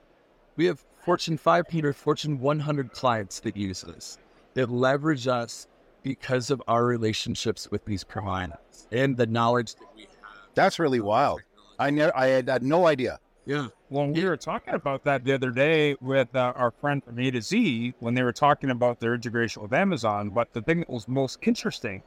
we 0.56 0.66
have 0.66 0.84
Fortune 1.04 1.38
500, 1.38 1.96
Fortune 1.96 2.40
100 2.40 2.92
clients 2.92 3.40
that 3.40 3.58
use 3.58 3.84
us, 3.84 4.18
that 4.54 4.70
leverage 4.70 5.28
us 5.28 5.68
because 6.04 6.50
of 6.50 6.62
our 6.68 6.86
relationships 6.86 7.70
with 7.72 7.86
these 7.86 8.04
providers 8.04 8.88
and 8.92 9.18
the 9.18 9.26
knowledge 9.26 9.76
that 9.76 9.88
we 9.96 10.02
have. 10.02 10.10
That's 10.54 10.80
really 10.80 11.00
wild. 11.00 11.42
I 11.80 11.90
never, 11.90 12.16
I 12.16 12.28
had, 12.28 12.50
had 12.50 12.64
no 12.64 12.88
idea. 12.88 13.20
Yeah. 13.46 13.68
Well, 13.90 14.08
we 14.08 14.24
were 14.24 14.38
talking 14.38 14.76
about 14.76 15.04
that 15.06 15.24
the 15.24 15.34
other 15.34 15.50
day 15.50 15.96
with 16.00 16.36
uh, 16.36 16.54
our 16.56 16.72
friend 16.72 17.04
from 17.04 17.18
A 17.20 17.32
to 17.32 17.42
Z 17.42 17.96
when 18.00 18.14
they 18.14 18.22
were 18.22 18.32
talking 18.32 18.70
about 18.70 19.00
their 19.00 19.16
integration 19.16 19.64
with 19.64 19.74
Amazon. 19.74 20.30
But 20.30 20.54
the 20.54 20.62
thing 20.62 20.82
that 20.82 20.90
was 20.90 21.08
most 21.08 21.40
interesting 21.42 22.04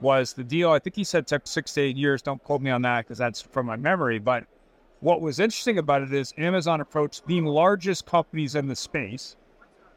was 0.00 0.34
the 0.34 0.44
deal. 0.44 0.70
I 0.70 0.78
think 0.78 0.94
he 0.94 1.04
said 1.04 1.26
took 1.26 1.46
six 1.46 1.72
to 1.74 1.80
eight 1.80 1.96
years. 1.96 2.20
Don't 2.20 2.42
quote 2.44 2.60
me 2.60 2.70
on 2.70 2.82
that 2.82 3.06
because 3.06 3.16
that's 3.16 3.40
from 3.40 3.66
my 3.66 3.76
memory. 3.76 4.18
But 4.18 4.44
what 5.04 5.20
was 5.20 5.38
interesting 5.38 5.76
about 5.76 6.00
it 6.00 6.14
is 6.14 6.32
Amazon 6.38 6.80
approached 6.80 7.26
the 7.26 7.42
largest 7.42 8.06
companies 8.06 8.54
in 8.54 8.66
the 8.66 8.74
space, 8.74 9.36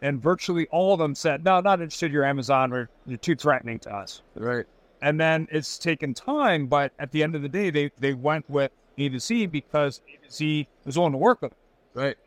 and 0.02 0.22
virtually 0.22 0.68
all 0.68 0.92
of 0.92 1.00
them 1.00 1.16
said, 1.16 1.46
"No, 1.46 1.62
not 1.62 1.80
interested. 1.80 2.12
You're 2.12 2.26
Amazon. 2.26 2.74
Or 2.74 2.90
you're 3.06 3.18
too 3.18 3.36
threatening 3.36 3.80
to 3.80 3.96
us." 3.96 4.22
Right. 4.36 4.66
And 5.02 5.18
then 5.18 5.48
it's 5.50 5.78
taken 5.78 6.14
time, 6.14 6.68
but 6.68 6.92
at 7.00 7.12
the 7.12 7.24
end 7.24 7.36
of 7.36 7.42
the 7.42 7.48
day, 7.48 7.70
they 7.70 7.90
they 7.98 8.14
went 8.14 8.50
with 8.50 8.70
A 8.98 9.08
to 9.08 9.18
Z 9.18 9.46
because 9.46 10.02
A 10.10 10.26
to 10.26 10.32
Z 10.32 10.68
was 10.84 10.98
willing 10.98 11.14
to 11.14 11.18
work 11.18 11.42
with 11.42 11.52
them. 11.52 11.60
Right. 11.94 12.18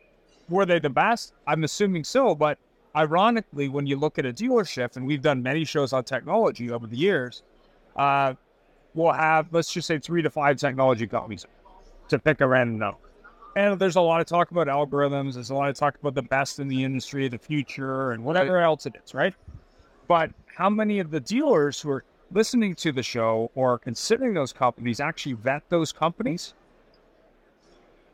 Were 0.49 0.65
they 0.65 0.79
the 0.79 0.89
best? 0.89 1.33
I'm 1.45 1.63
assuming 1.63 2.03
so, 2.03 2.33
but 2.33 2.57
ironically, 2.95 3.69
when 3.69 3.85
you 3.85 3.95
look 3.95 4.17
at 4.17 4.25
a 4.25 4.33
dealership, 4.33 4.97
and 4.97 5.05
we've 5.05 5.21
done 5.21 5.43
many 5.43 5.65
shows 5.65 5.93
on 5.93 6.03
technology 6.03 6.71
over 6.71 6.87
the 6.87 6.97
years, 6.97 7.43
uh, 7.95 8.33
we'll 8.95 9.13
have 9.13 9.49
let's 9.51 9.71
just 9.71 9.87
say 9.87 9.99
three 9.99 10.23
to 10.23 10.31
five 10.31 10.57
technology 10.57 11.05
companies 11.05 11.45
to 12.11 12.19
pick 12.19 12.41
a 12.41 12.47
random 12.47 12.77
number. 12.77 12.99
And 13.55 13.77
there's 13.77 13.97
a 13.97 14.01
lot 14.01 14.21
of 14.21 14.27
talk 14.27 14.51
about 14.51 14.67
algorithms. 14.67 15.33
There's 15.33 15.49
a 15.49 15.55
lot 15.55 15.69
of 15.69 15.75
talk 15.75 15.97
about 15.99 16.15
the 16.15 16.21
best 16.21 16.59
in 16.59 16.69
the 16.69 16.83
industry, 16.83 17.27
the 17.27 17.37
future, 17.37 18.11
and 18.11 18.23
whatever 18.23 18.59
else 18.59 18.85
it 18.85 18.95
is, 19.03 19.13
right? 19.13 19.33
But 20.07 20.31
how 20.45 20.69
many 20.69 20.99
of 20.99 21.11
the 21.11 21.19
dealers 21.19 21.81
who 21.81 21.89
are 21.89 22.05
listening 22.31 22.75
to 22.75 22.91
the 22.93 23.03
show 23.03 23.51
or 23.55 23.77
considering 23.79 24.33
those 24.33 24.53
companies 24.53 24.99
actually 24.99 25.33
vet 25.33 25.63
those 25.69 25.91
companies? 25.91 26.53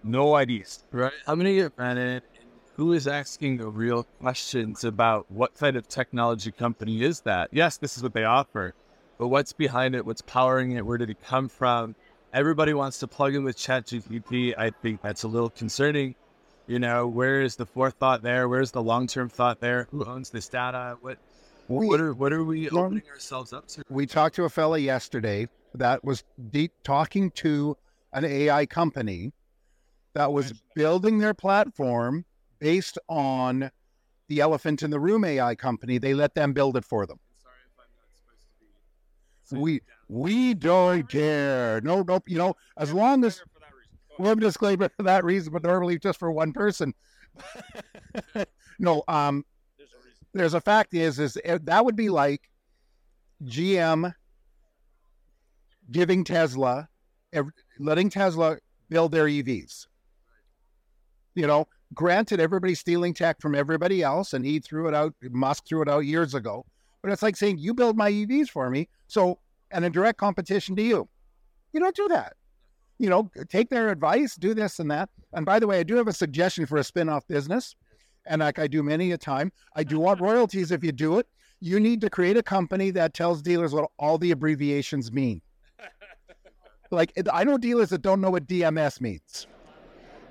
No 0.03 0.35
ideas. 0.35 0.83
Right. 0.91 1.13
How 1.25 1.35
many 1.35 1.55
get 1.55 1.75
vetted? 1.75 2.21
Who 2.75 2.93
is 2.93 3.07
asking 3.07 3.57
the 3.57 3.67
real 3.67 4.03
questions 4.21 4.83
about 4.83 5.25
what 5.29 5.55
kind 5.55 5.75
of 5.75 5.87
technology 5.87 6.51
company 6.51 7.03
is 7.03 7.21
that? 7.21 7.49
Yes, 7.51 7.77
this 7.77 7.97
is 7.97 8.03
what 8.03 8.13
they 8.13 8.23
offer, 8.23 8.73
but 9.17 9.27
what's 9.27 9.53
behind 9.53 9.95
it? 9.95 10.05
What's 10.05 10.21
powering 10.21 10.73
it? 10.73 10.85
Where 10.85 10.97
did 10.97 11.09
it 11.09 11.21
come 11.23 11.49
from? 11.49 11.95
Everybody 12.33 12.73
wants 12.73 12.99
to 12.99 13.07
plug 13.07 13.35
in 13.35 13.43
with 13.43 13.57
ChatGPT. 13.57 14.53
I 14.57 14.69
think 14.69 15.01
that's 15.01 15.23
a 15.23 15.27
little 15.27 15.49
concerning. 15.49 16.15
You 16.67 16.79
know, 16.79 17.07
where 17.07 17.41
is 17.41 17.55
the 17.55 17.65
forethought 17.65 18.21
there? 18.21 18.49
Where's 18.49 18.71
the 18.71 18.83
long-term 18.83 19.29
thought 19.29 19.61
there? 19.61 19.87
Who 19.91 20.03
owns 20.03 20.29
this 20.29 20.49
data? 20.49 20.97
What 20.99 21.17
what 21.67 21.99
are 22.01 22.13
what 22.13 22.33
are 22.33 22.43
we 22.43 22.69
Long- 22.69 22.85
opening 22.85 23.09
ourselves 23.09 23.53
up 23.53 23.67
to? 23.69 23.83
We 23.89 24.05
talked 24.05 24.35
to 24.35 24.43
a 24.43 24.49
fella 24.49 24.77
yesterday 24.77 25.47
that 25.73 26.03
was 26.03 26.23
deep 26.51 26.73
talking 26.83 27.31
to 27.31 27.77
an 28.11 28.25
AI 28.25 28.65
company 28.65 29.31
that 30.13 30.33
was 30.33 30.53
building 30.75 31.19
their 31.19 31.33
platform 31.33 32.25
based 32.59 32.97
on 33.07 33.71
the 34.27 34.41
elephant 34.41 34.83
in 34.83 34.89
the 34.89 34.99
room 34.99 35.23
AI 35.23 35.55
company. 35.55 35.97
They 35.97 36.13
let 36.13 36.35
them 36.35 36.51
build 36.51 36.75
it 36.75 36.83
for 36.83 37.05
them. 37.05 37.19
We 39.51 39.81
we 40.07 40.53
don't 40.53 41.07
care. 41.07 41.81
No, 41.81 42.01
no, 42.01 42.19
you 42.27 42.37
know, 42.37 42.55
as 42.77 42.91
long 42.91 43.23
as 43.23 43.41
we're 44.17 44.33
a 44.33 44.35
disclaimer 44.35 44.89
for 44.89 45.03
that 45.03 45.23
reason, 45.23 45.53
but 45.53 45.63
normally 45.63 45.99
just 45.99 46.19
for 46.19 46.31
one 46.31 46.53
person. 46.53 46.93
no, 48.79 49.03
um, 49.07 49.45
there's 50.33 50.53
a 50.53 50.61
fact 50.61 50.93
is 50.93 51.19
is 51.19 51.37
that 51.45 51.85
would 51.85 51.95
be 51.95 52.09
like 52.09 52.49
GM 53.43 54.13
giving 55.91 56.23
Tesla, 56.23 56.89
letting 57.79 58.09
Tesla 58.09 58.57
build 58.89 59.11
their 59.11 59.25
EVs. 59.25 59.87
You 61.35 61.47
know, 61.47 61.67
granted, 61.93 62.39
everybody's 62.39 62.79
stealing 62.79 63.13
tech 63.13 63.39
from 63.39 63.55
everybody 63.55 64.01
else, 64.01 64.33
and 64.33 64.43
he 64.43 64.59
threw 64.59 64.87
it 64.87 64.93
out. 64.93 65.13
Musk 65.21 65.67
threw 65.67 65.81
it 65.81 65.89
out 65.89 66.05
years 66.05 66.33
ago. 66.33 66.65
But 67.07 67.13
it's 67.13 67.23
like 67.23 67.37
saying, 67.37 67.59
"You 67.59 67.73
build 67.73 67.95
my 67.95 68.11
EVs 68.11 68.49
for 68.49 68.69
me." 68.69 68.89
So, 69.07 69.39
and 69.71 69.85
in 69.85 69.93
direct 69.93 70.19
competition 70.19 70.75
to 70.75 70.81
you, 70.81 71.07
you 71.71 71.79
don't 71.79 71.95
do 71.95 72.09
that. 72.09 72.33
You 72.99 73.09
know, 73.09 73.31
take 73.47 73.69
their 73.69 73.87
advice, 73.87 74.35
do 74.35 74.53
this 74.53 74.79
and 74.79 74.91
that. 74.91 75.07
And 75.31 75.45
by 75.45 75.57
the 75.59 75.67
way, 75.67 75.79
I 75.79 75.83
do 75.83 75.95
have 75.95 76.09
a 76.09 76.13
suggestion 76.13 76.65
for 76.65 76.79
a 76.79 76.83
spin-off 76.83 77.25
business, 77.25 77.77
and 78.25 78.41
like 78.41 78.59
I 78.59 78.67
do 78.67 78.83
many 78.83 79.13
a 79.13 79.17
time, 79.17 79.53
I 79.73 79.85
do 79.85 79.99
want 79.99 80.19
royalties 80.19 80.73
if 80.73 80.83
you 80.83 80.91
do 80.91 81.17
it. 81.17 81.27
You 81.61 81.79
need 81.79 82.01
to 82.01 82.09
create 82.09 82.35
a 82.35 82.43
company 82.43 82.91
that 82.91 83.13
tells 83.13 83.41
dealers 83.41 83.73
what 83.73 83.89
all 83.97 84.17
the 84.17 84.31
abbreviations 84.31 85.09
mean. 85.09 85.41
Like 86.91 87.13
I 87.31 87.45
know 87.45 87.57
dealers 87.57 87.87
that 87.89 88.01
don't 88.01 88.19
know 88.19 88.31
what 88.31 88.47
DMS 88.47 88.99
means. 88.99 89.47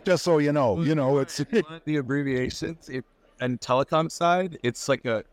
Just 0.05 0.25
so 0.25 0.39
you 0.39 0.53
know, 0.53 0.83
you 0.83 0.95
know 0.95 1.19
it's 1.21 1.41
If 1.41 1.53
you 1.53 1.63
want 1.71 1.87
the 1.87 1.97
abbreviations 1.97 2.91
if, 2.91 3.05
and 3.41 3.61
telecom 3.61 4.11
side, 4.11 4.59
it's 4.63 4.91
like 4.91 5.07
a 5.07 5.25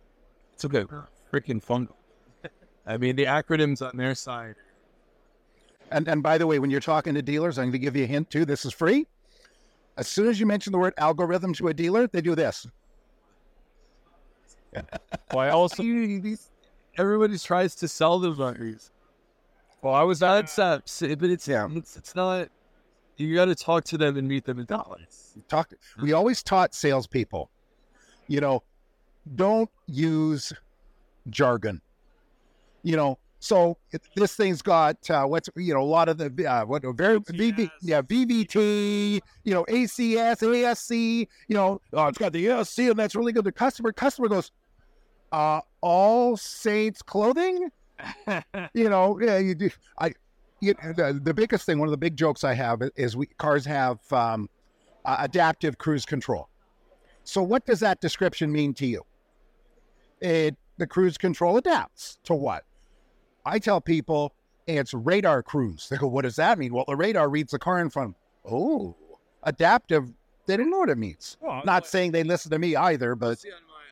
it's 0.53 0.63
like 0.63 0.73
a 0.73 1.07
freaking 1.33 1.63
fungal. 1.63 1.95
I 2.85 2.97
mean, 2.97 3.15
the 3.15 3.25
acronyms 3.25 3.81
on 3.81 3.97
their 3.97 4.13
side. 4.13 4.55
And 5.91 6.07
and 6.07 6.21
by 6.23 6.37
the 6.37 6.47
way, 6.47 6.59
when 6.59 6.69
you're 6.69 6.79
talking 6.79 7.13
to 7.15 7.21
dealers, 7.21 7.57
I'm 7.57 7.65
going 7.65 7.73
to 7.73 7.79
give 7.79 7.95
you 7.95 8.03
a 8.03 8.07
hint 8.07 8.29
too. 8.29 8.45
This 8.45 8.65
is 8.65 8.73
free. 8.73 9.07
As 9.97 10.07
soon 10.07 10.27
as 10.27 10.39
you 10.39 10.45
mention 10.45 10.71
the 10.71 10.77
word 10.79 10.93
algorithm 10.97 11.53
to 11.55 11.67
a 11.67 11.73
dealer, 11.73 12.07
they 12.07 12.21
do 12.21 12.35
this. 12.35 12.67
Well, 14.73 15.39
I 15.39 15.49
also 15.49 15.83
Everybody 16.97 17.37
tries 17.39 17.75
to 17.75 17.87
sell 17.87 18.19
the 18.19 18.31
buttons. 18.31 18.91
well, 19.81 19.93
I 19.93 20.03
was 20.03 20.21
uh, 20.21 20.35
That's 20.35 20.59
uh, 20.59 20.79
but 20.99 21.29
it's 21.29 21.47
Yeah. 21.47 21.67
it's, 21.71 21.95
it's 21.97 22.15
not. 22.15 22.49
You 23.17 23.35
got 23.35 23.45
to 23.45 23.55
talk 23.55 23.83
to 23.85 23.97
them 23.97 24.17
and 24.17 24.27
meet 24.27 24.45
them 24.45 24.59
in 24.59 24.65
dollars. 24.65 25.35
Talk. 25.47 25.71
We 26.01 26.13
always 26.13 26.41
taught 26.41 26.73
salespeople, 26.73 27.51
you 28.27 28.41
know, 28.41 28.63
don't 29.35 29.69
use 29.85 30.51
jargon. 31.29 31.81
You 32.83 32.97
know, 32.97 33.17
so 33.39 33.77
it, 33.91 34.01
this 34.15 34.35
thing's 34.35 34.61
got 34.61 35.09
uh, 35.09 35.25
what's 35.25 35.49
you 35.57 35.73
know 35.73 35.81
a 35.81 35.83
lot 35.83 36.07
of 36.07 36.17
the 36.17 36.47
uh, 36.47 36.65
what 36.65 36.83
very 36.95 37.19
VV, 37.19 37.69
yeah 37.81 38.01
VVT, 38.01 39.21
you 39.43 39.53
know 39.53 39.65
ACS, 39.65 40.41
ASC, 40.41 41.27
you 41.47 41.55
know 41.55 41.81
oh 41.91 42.07
it's 42.07 42.17
got 42.17 42.31
the 42.31 42.45
ASC 42.45 42.89
and 42.89 42.97
that's 42.97 43.15
really 43.15 43.33
good. 43.33 43.43
The 43.43 43.51
customer 43.51 43.91
customer 43.91 44.29
goes, 44.29 44.51
uh, 45.33 45.61
All 45.81 46.37
Saints 46.37 47.01
Clothing. 47.01 47.69
you 48.73 48.89
know, 48.89 49.19
yeah, 49.21 49.39
you 49.39 49.55
do. 49.55 49.69
I, 49.99 50.13
you, 50.61 50.73
the, 50.73 51.19
the 51.21 51.33
biggest 51.33 51.65
thing, 51.65 51.79
one 51.79 51.87
of 51.87 51.91
the 51.91 51.97
big 51.97 52.15
jokes 52.15 52.45
I 52.45 52.53
have 52.53 52.81
is 52.95 53.17
we 53.17 53.25
cars 53.25 53.65
have 53.65 53.99
um, 54.13 54.49
uh, 55.03 55.17
adaptive 55.19 55.77
cruise 55.77 56.05
control. 56.05 56.47
So, 57.25 57.43
what 57.43 57.65
does 57.65 57.81
that 57.81 57.99
description 57.99 58.51
mean 58.51 58.73
to 58.75 58.85
you? 58.85 59.03
It 60.21 60.55
the 60.77 60.87
cruise 60.87 61.17
control 61.17 61.57
adapts 61.57 62.17
to 62.23 62.33
what? 62.33 62.63
I 63.45 63.59
tell 63.59 63.81
people 63.81 64.33
it's 64.67 64.93
radar 64.93 65.43
cruise. 65.43 65.87
They 65.91 65.97
go, 65.97 66.07
"What 66.07 66.23
does 66.23 66.37
that 66.37 66.57
mean?" 66.57 66.73
Well, 66.73 66.85
the 66.87 66.95
radar 66.95 67.29
reads 67.29 67.51
the 67.51 67.59
car 67.59 67.79
in 67.79 67.89
front. 67.89 68.15
Oh, 68.49 68.95
adaptive. 69.43 70.11
They 70.45 70.57
didn't 70.57 70.71
know 70.71 70.79
what 70.79 70.89
it 70.89 70.97
means. 70.97 71.37
Well, 71.39 71.61
Not 71.65 71.87
saying 71.87 72.11
they 72.11 72.23
listen 72.23 72.51
to 72.51 72.59
me 72.59 72.75
either, 72.75 73.15
but 73.15 73.43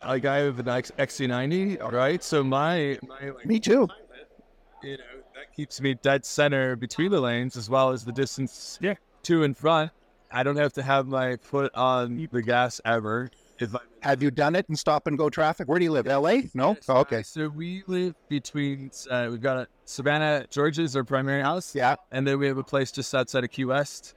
Like 0.06 0.26
I 0.26 0.38
have 0.38 0.60
an 0.60 0.68
X- 0.68 0.92
XC90, 0.98 1.92
right? 1.92 2.22
So 2.24 2.44
my 2.44 2.98
my 3.08 3.30
like, 3.30 3.46
me 3.46 3.60
too. 3.60 3.88
you 4.84 4.98
know 4.98 5.04
that 5.36 5.56
keeps 5.56 5.80
me 5.80 5.94
dead 5.94 6.26
center 6.26 6.76
between 6.76 7.12
the 7.12 7.22
lanes 7.22 7.56
as 7.56 7.70
well 7.70 7.92
as 7.92 8.04
the 8.04 8.12
distance 8.12 8.78
Yeah. 8.82 8.96
to 9.24 9.44
and 9.44 9.56
front. 9.58 9.92
I 10.32 10.44
don't 10.44 10.56
have 10.58 10.74
to 10.74 10.84
have 10.84 11.08
my 11.08 11.36
foot 11.38 11.74
on 11.76 12.28
the 12.32 12.42
gas 12.42 12.82
ever. 12.86 13.30
If 13.62 13.76
I 13.76 13.80
Have 14.02 14.24
you 14.24 14.32
done 14.32 14.56
it 14.56 14.66
in 14.70 14.76
stop 14.76 15.06
and 15.08 15.18
go 15.18 15.30
traffic? 15.30 15.68
Where 15.68 15.78
do 15.78 15.86
you 15.86 15.92
live? 15.92 16.08
L.A. 16.08 16.50
No. 16.54 16.70
Yes, 16.72 16.86
Oh, 16.90 16.98
okay. 16.98 17.22
so 17.22 17.48
we 17.50 17.84
live 17.88 18.16
between. 18.30 18.90
Uh, 19.10 19.28
we've 19.30 19.42
got 19.42 19.58
a 19.58 19.68
Savannah, 19.86 20.46
Georgia 20.50 20.82
is 20.82 20.96
our 20.96 21.04
primary 21.04 21.42
house, 21.42 21.76
Yeah. 21.76 21.96
and 22.12 22.26
then 22.26 22.40
we 22.40 22.48
have 22.48 22.58
a 22.58 22.64
place 22.64 22.92
just 22.92 23.14
outside 23.14 23.44
of 23.44 23.52
Key 23.52 23.66
West, 23.66 24.16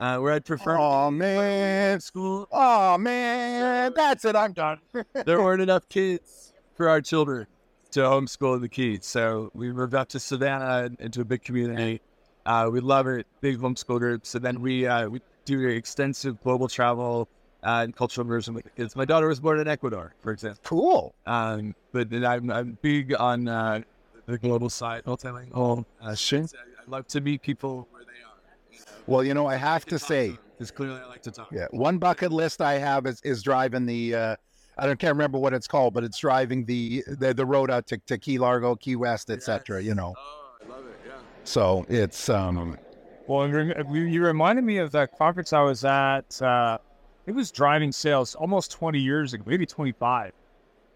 uh, 0.00 0.18
where 0.18 0.32
I'd 0.32 0.44
prefer 0.44 0.76
Oh 0.78 1.10
man. 1.10 2.00
school. 2.00 2.48
Oh 2.50 2.98
man. 2.98 3.92
That's 3.94 4.24
it. 4.24 4.34
I'm 4.34 4.52
done. 4.52 4.80
There 5.26 5.40
weren't 5.40 5.62
enough 5.62 5.88
kids 5.88 6.52
for 6.74 6.88
our 6.88 7.00
children 7.00 7.46
to 7.92 8.00
homeschool 8.00 8.56
in 8.56 8.62
the 8.62 8.68
Keys, 8.68 9.06
so 9.06 9.50
we 9.54 9.70
moved 9.70 9.94
up 9.94 10.08
to 10.08 10.18
Savannah 10.18 10.90
into 10.98 11.20
a 11.20 11.24
big 11.24 11.42
community. 11.42 12.00
Uh, 12.44 12.68
we 12.72 12.80
love 12.80 13.06
it, 13.06 13.26
big 13.40 13.58
homeschool 13.58 14.00
groups, 14.00 14.34
and 14.34 14.44
then 14.44 14.60
we 14.60 14.86
uh, 14.86 15.08
we 15.08 15.20
do 15.44 15.68
extensive 15.68 16.40
global 16.42 16.66
travel 16.68 17.28
uh, 17.64 17.80
and 17.84 17.94
cultural 17.94 18.26
immersion 18.26 18.54
with 18.54 18.64
the 18.64 18.70
kids. 18.70 18.96
My 18.96 19.04
daughter 19.04 19.28
was 19.28 19.40
born 19.40 19.60
in 19.60 19.68
Ecuador, 19.68 20.14
for 20.20 20.32
example. 20.32 20.60
Cool. 20.64 21.14
Um, 21.26 21.74
but 21.92 22.12
I'm, 22.12 22.50
I'm 22.50 22.78
big 22.82 23.14
on 23.14 23.48
uh, 23.48 23.80
the 24.26 24.38
global 24.38 24.70
side, 24.70 25.04
multilingual. 25.04 25.84
Uh, 26.00 26.14
Sure. 26.14 26.40
I, 26.40 26.42
I 26.42 26.90
love 26.90 27.06
to 27.08 27.20
meet 27.20 27.42
people 27.42 27.86
where 27.90 28.02
they 28.04 28.10
are. 28.22 28.92
Well, 29.06 29.22
you 29.24 29.34
know, 29.34 29.46
I 29.46 29.56
have 29.56 29.84
to 29.86 29.98
say, 29.98 30.36
because 30.56 30.70
clearly 30.70 31.00
I 31.00 31.06
like 31.06 31.22
to 31.22 31.30
talk. 31.30 31.48
yeah, 31.52 31.66
one 31.70 31.98
bucket 31.98 32.32
list 32.32 32.60
I 32.60 32.74
have 32.78 33.06
is, 33.06 33.20
is 33.22 33.42
driving 33.42 33.86
the. 33.86 34.14
Uh, 34.14 34.36
I 34.78 34.86
don't 34.86 34.98
can't 34.98 35.12
remember 35.14 35.38
what 35.38 35.52
it's 35.52 35.66
called, 35.68 35.92
but 35.92 36.02
it's 36.02 36.18
driving 36.18 36.64
the 36.64 37.04
the, 37.06 37.34
the 37.34 37.44
road 37.44 37.70
out 37.70 37.86
to, 37.88 37.98
to 37.98 38.16
Key 38.16 38.38
Largo, 38.38 38.74
Key 38.76 38.96
West, 38.96 39.28
etc. 39.30 39.82
You 39.82 39.94
know, 39.94 40.14
Oh, 40.16 40.50
I 40.64 40.68
love 40.68 40.86
it. 40.86 40.94
Yeah. 41.06 41.12
so 41.44 41.84
it's 41.88 42.28
um. 42.28 42.78
Well, 43.26 43.48
you 43.48 44.02
you 44.02 44.24
reminded 44.24 44.64
me 44.64 44.78
of 44.78 44.90
that 44.92 45.16
conference 45.18 45.52
I 45.52 45.60
was 45.62 45.84
at. 45.84 46.40
Uh, 46.40 46.78
it 47.26 47.32
was 47.32 47.50
driving 47.50 47.92
sales 47.92 48.34
almost 48.34 48.70
20 48.72 48.98
years 48.98 49.32
ago, 49.32 49.44
maybe 49.46 49.66
25. 49.66 50.32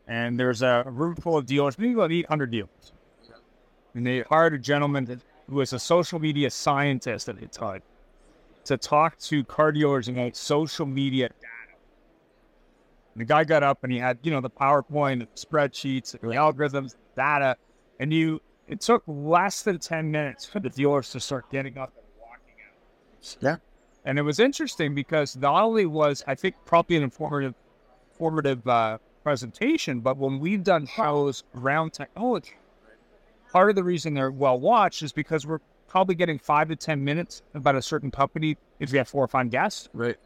And 0.09 0.39
there's 0.39 0.63
a 0.63 0.85
room 0.87 1.17
full 1.17 1.37
of 1.37 1.47
dealers, 1.47 1.79
maybe 1.79 1.95
about 1.95 2.13
800 2.13 2.51
dealers. 2.51 2.93
And 3.95 4.07
they 4.07 4.21
hired 4.23 4.55
a 4.55 4.59
gentleman 4.59 5.05
that, 5.07 5.21
who 5.49 5.57
was 5.57 5.73
a 5.73 5.79
social 5.79 6.19
media 6.19 6.51
scientist 6.51 7.29
at 7.29 7.41
the 7.41 7.47
time 7.47 7.83
to 8.65 8.77
talk 8.77 9.19
to 9.19 9.45
car 9.45 9.73
dealers 9.73 10.09
about 10.09 10.37
social 10.37 10.87
media 10.87 11.29
data. 11.29 11.79
And 13.15 13.21
the 13.21 13.25
guy 13.25 13.45
got 13.45 13.63
up 13.63 13.85
and 13.85 13.93
he 13.93 13.99
had, 13.99 14.19
you 14.23 14.31
know, 14.31 14.41
the 14.41 14.51
PowerPoint, 14.51 15.21
the 15.21 15.27
spreadsheets, 15.47 16.13
the 16.13 16.19
algorithms, 16.19 16.97
data. 17.17 17.57
And 17.99 18.13
you, 18.13 18.43
it 18.69 18.81
took 18.81 19.03
less 19.07 19.63
than 19.63 19.79
10 19.79 20.11
minutes 20.11 20.45
for 20.45 20.61
the 20.61 20.69
dealers 20.69 21.11
to 21.13 21.21
start 21.21 21.51
getting 21.51 21.79
up 21.79 21.93
and 21.97 22.07
walking 22.21 22.57
out. 22.69 23.37
Yeah. 23.41 23.57
And 24.07 24.21
it 24.21 24.23
was 24.23 24.39
interesting 24.39 24.95
because 24.95 25.37
not 25.37 25.63
only 25.63 25.85
was, 25.85 26.23
I 26.29 26.37
think, 26.37 26.55
probably 26.65 26.97
an 26.97 27.03
informative, 27.03 27.55
informative 28.13 28.67
uh, 28.67 28.99
presentation, 29.25 29.99
but 30.01 30.17
when 30.17 30.39
we've 30.39 30.63
done 30.63 30.87
shows 30.87 31.43
around 31.57 31.93
technology, 31.93 32.55
part 33.53 33.69
of 33.69 33.75
the 33.75 33.83
reason 33.83 34.15
they're 34.15 34.31
well 34.31 34.61
watched 34.61 35.03
is 35.03 35.13
because 35.13 35.45
we're 35.45 35.59
probably 35.89 36.15
getting 36.15 36.39
five 36.39 36.69
to 36.69 36.77
10 36.77 37.03
minutes 37.03 37.43
about 37.55 37.75
a 37.75 37.83
certain 37.83 38.13
company 38.13 38.57
if 38.79 38.93
we 38.93 38.99
have 38.99 39.09
four 39.09 39.25
or 39.25 39.29
five 39.29 39.51
guests. 39.51 39.89
Right. 39.93 40.17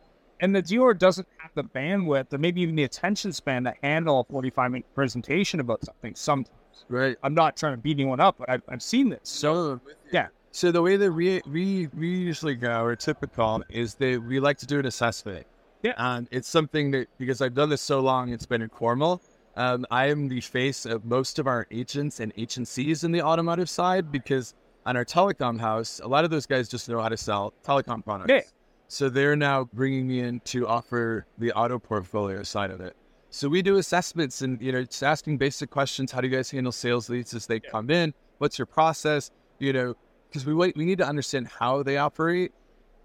And 0.40 0.54
the 0.54 0.62
dealer 0.62 0.92
doesn't 0.92 1.26
have 1.38 1.50
the 1.54 1.64
bandwidth 1.64 2.32
or 2.34 2.38
maybe 2.38 2.60
even 2.60 2.74
the 2.74 2.84
attention 2.84 3.32
span 3.32 3.64
to 3.64 3.74
handle 3.82 4.20
a 4.20 4.24
45 4.24 4.70
minute 4.72 4.94
presentation 4.94 5.60
about 5.60 5.84
something 5.84 6.14
sometimes. 6.14 6.84
Right. 6.88 7.16
I'm 7.22 7.34
not 7.34 7.56
trying 7.56 7.74
to 7.74 7.78
beat 7.78 7.96
anyone 7.96 8.20
up, 8.20 8.36
but 8.38 8.50
I've, 8.50 8.62
I've 8.68 8.82
seen 8.82 9.08
this. 9.08 9.20
So 9.24 9.80
Yeah. 10.12 10.28
So 10.52 10.72
the 10.72 10.82
way 10.82 10.96
that 10.96 11.12
we 11.12 11.40
we 11.46 11.88
we 11.96 12.08
usually 12.08 12.56
go 12.56 12.82
or 12.82 12.96
typical 12.96 13.62
is 13.68 13.94
that 13.94 14.22
we 14.22 14.40
like 14.40 14.58
to 14.58 14.66
do 14.66 14.78
an 14.78 14.86
assessment. 14.86 15.46
Yeah. 15.82 15.94
And 15.96 16.28
it's 16.30 16.48
something 16.48 16.90
that 16.90 17.08
because 17.18 17.40
I've 17.40 17.54
done 17.54 17.70
this 17.70 17.80
so 17.80 18.00
long, 18.00 18.30
it's 18.30 18.46
been 18.46 18.62
informal. 18.62 19.22
Um, 19.56 19.86
I 19.90 20.06
am 20.06 20.28
the 20.28 20.40
face 20.40 20.86
of 20.86 21.04
most 21.04 21.38
of 21.38 21.46
our 21.46 21.66
agents 21.70 22.20
and 22.20 22.32
agencies 22.36 23.04
in 23.04 23.12
the 23.12 23.22
automotive 23.22 23.68
side 23.68 24.10
because 24.10 24.54
on 24.86 24.96
our 24.96 25.04
telecom 25.04 25.58
house, 25.60 26.00
a 26.02 26.08
lot 26.08 26.24
of 26.24 26.30
those 26.30 26.46
guys 26.46 26.68
just 26.68 26.88
know 26.88 27.00
how 27.00 27.08
to 27.08 27.16
sell 27.16 27.52
telecom 27.64 28.04
products. 28.04 28.30
Yeah. 28.30 28.40
So 28.88 29.08
they're 29.08 29.36
now 29.36 29.68
bringing 29.72 30.08
me 30.08 30.20
in 30.20 30.40
to 30.46 30.66
offer 30.66 31.26
the 31.38 31.52
auto 31.52 31.78
portfolio 31.78 32.42
side 32.42 32.70
of 32.70 32.80
it. 32.80 32.96
So 33.30 33.48
we 33.48 33.62
do 33.62 33.76
assessments 33.76 34.42
and 34.42 34.60
you 34.60 34.72
know 34.72 34.82
just 34.82 35.04
asking 35.04 35.38
basic 35.38 35.70
questions. 35.70 36.10
How 36.10 36.20
do 36.20 36.28
you 36.28 36.34
guys 36.34 36.50
handle 36.50 36.72
sales 36.72 37.08
leads 37.08 37.32
as 37.34 37.46
they 37.46 37.60
come 37.60 37.90
in? 37.90 38.12
What's 38.38 38.58
your 38.58 38.66
process? 38.66 39.30
You 39.60 39.72
know, 39.72 39.94
because 40.30 40.46
we 40.46 40.54
wait, 40.54 40.76
we 40.76 40.84
need 40.84 40.98
to 40.98 41.06
understand 41.06 41.48
how 41.48 41.82
they 41.82 41.96
operate 41.96 42.52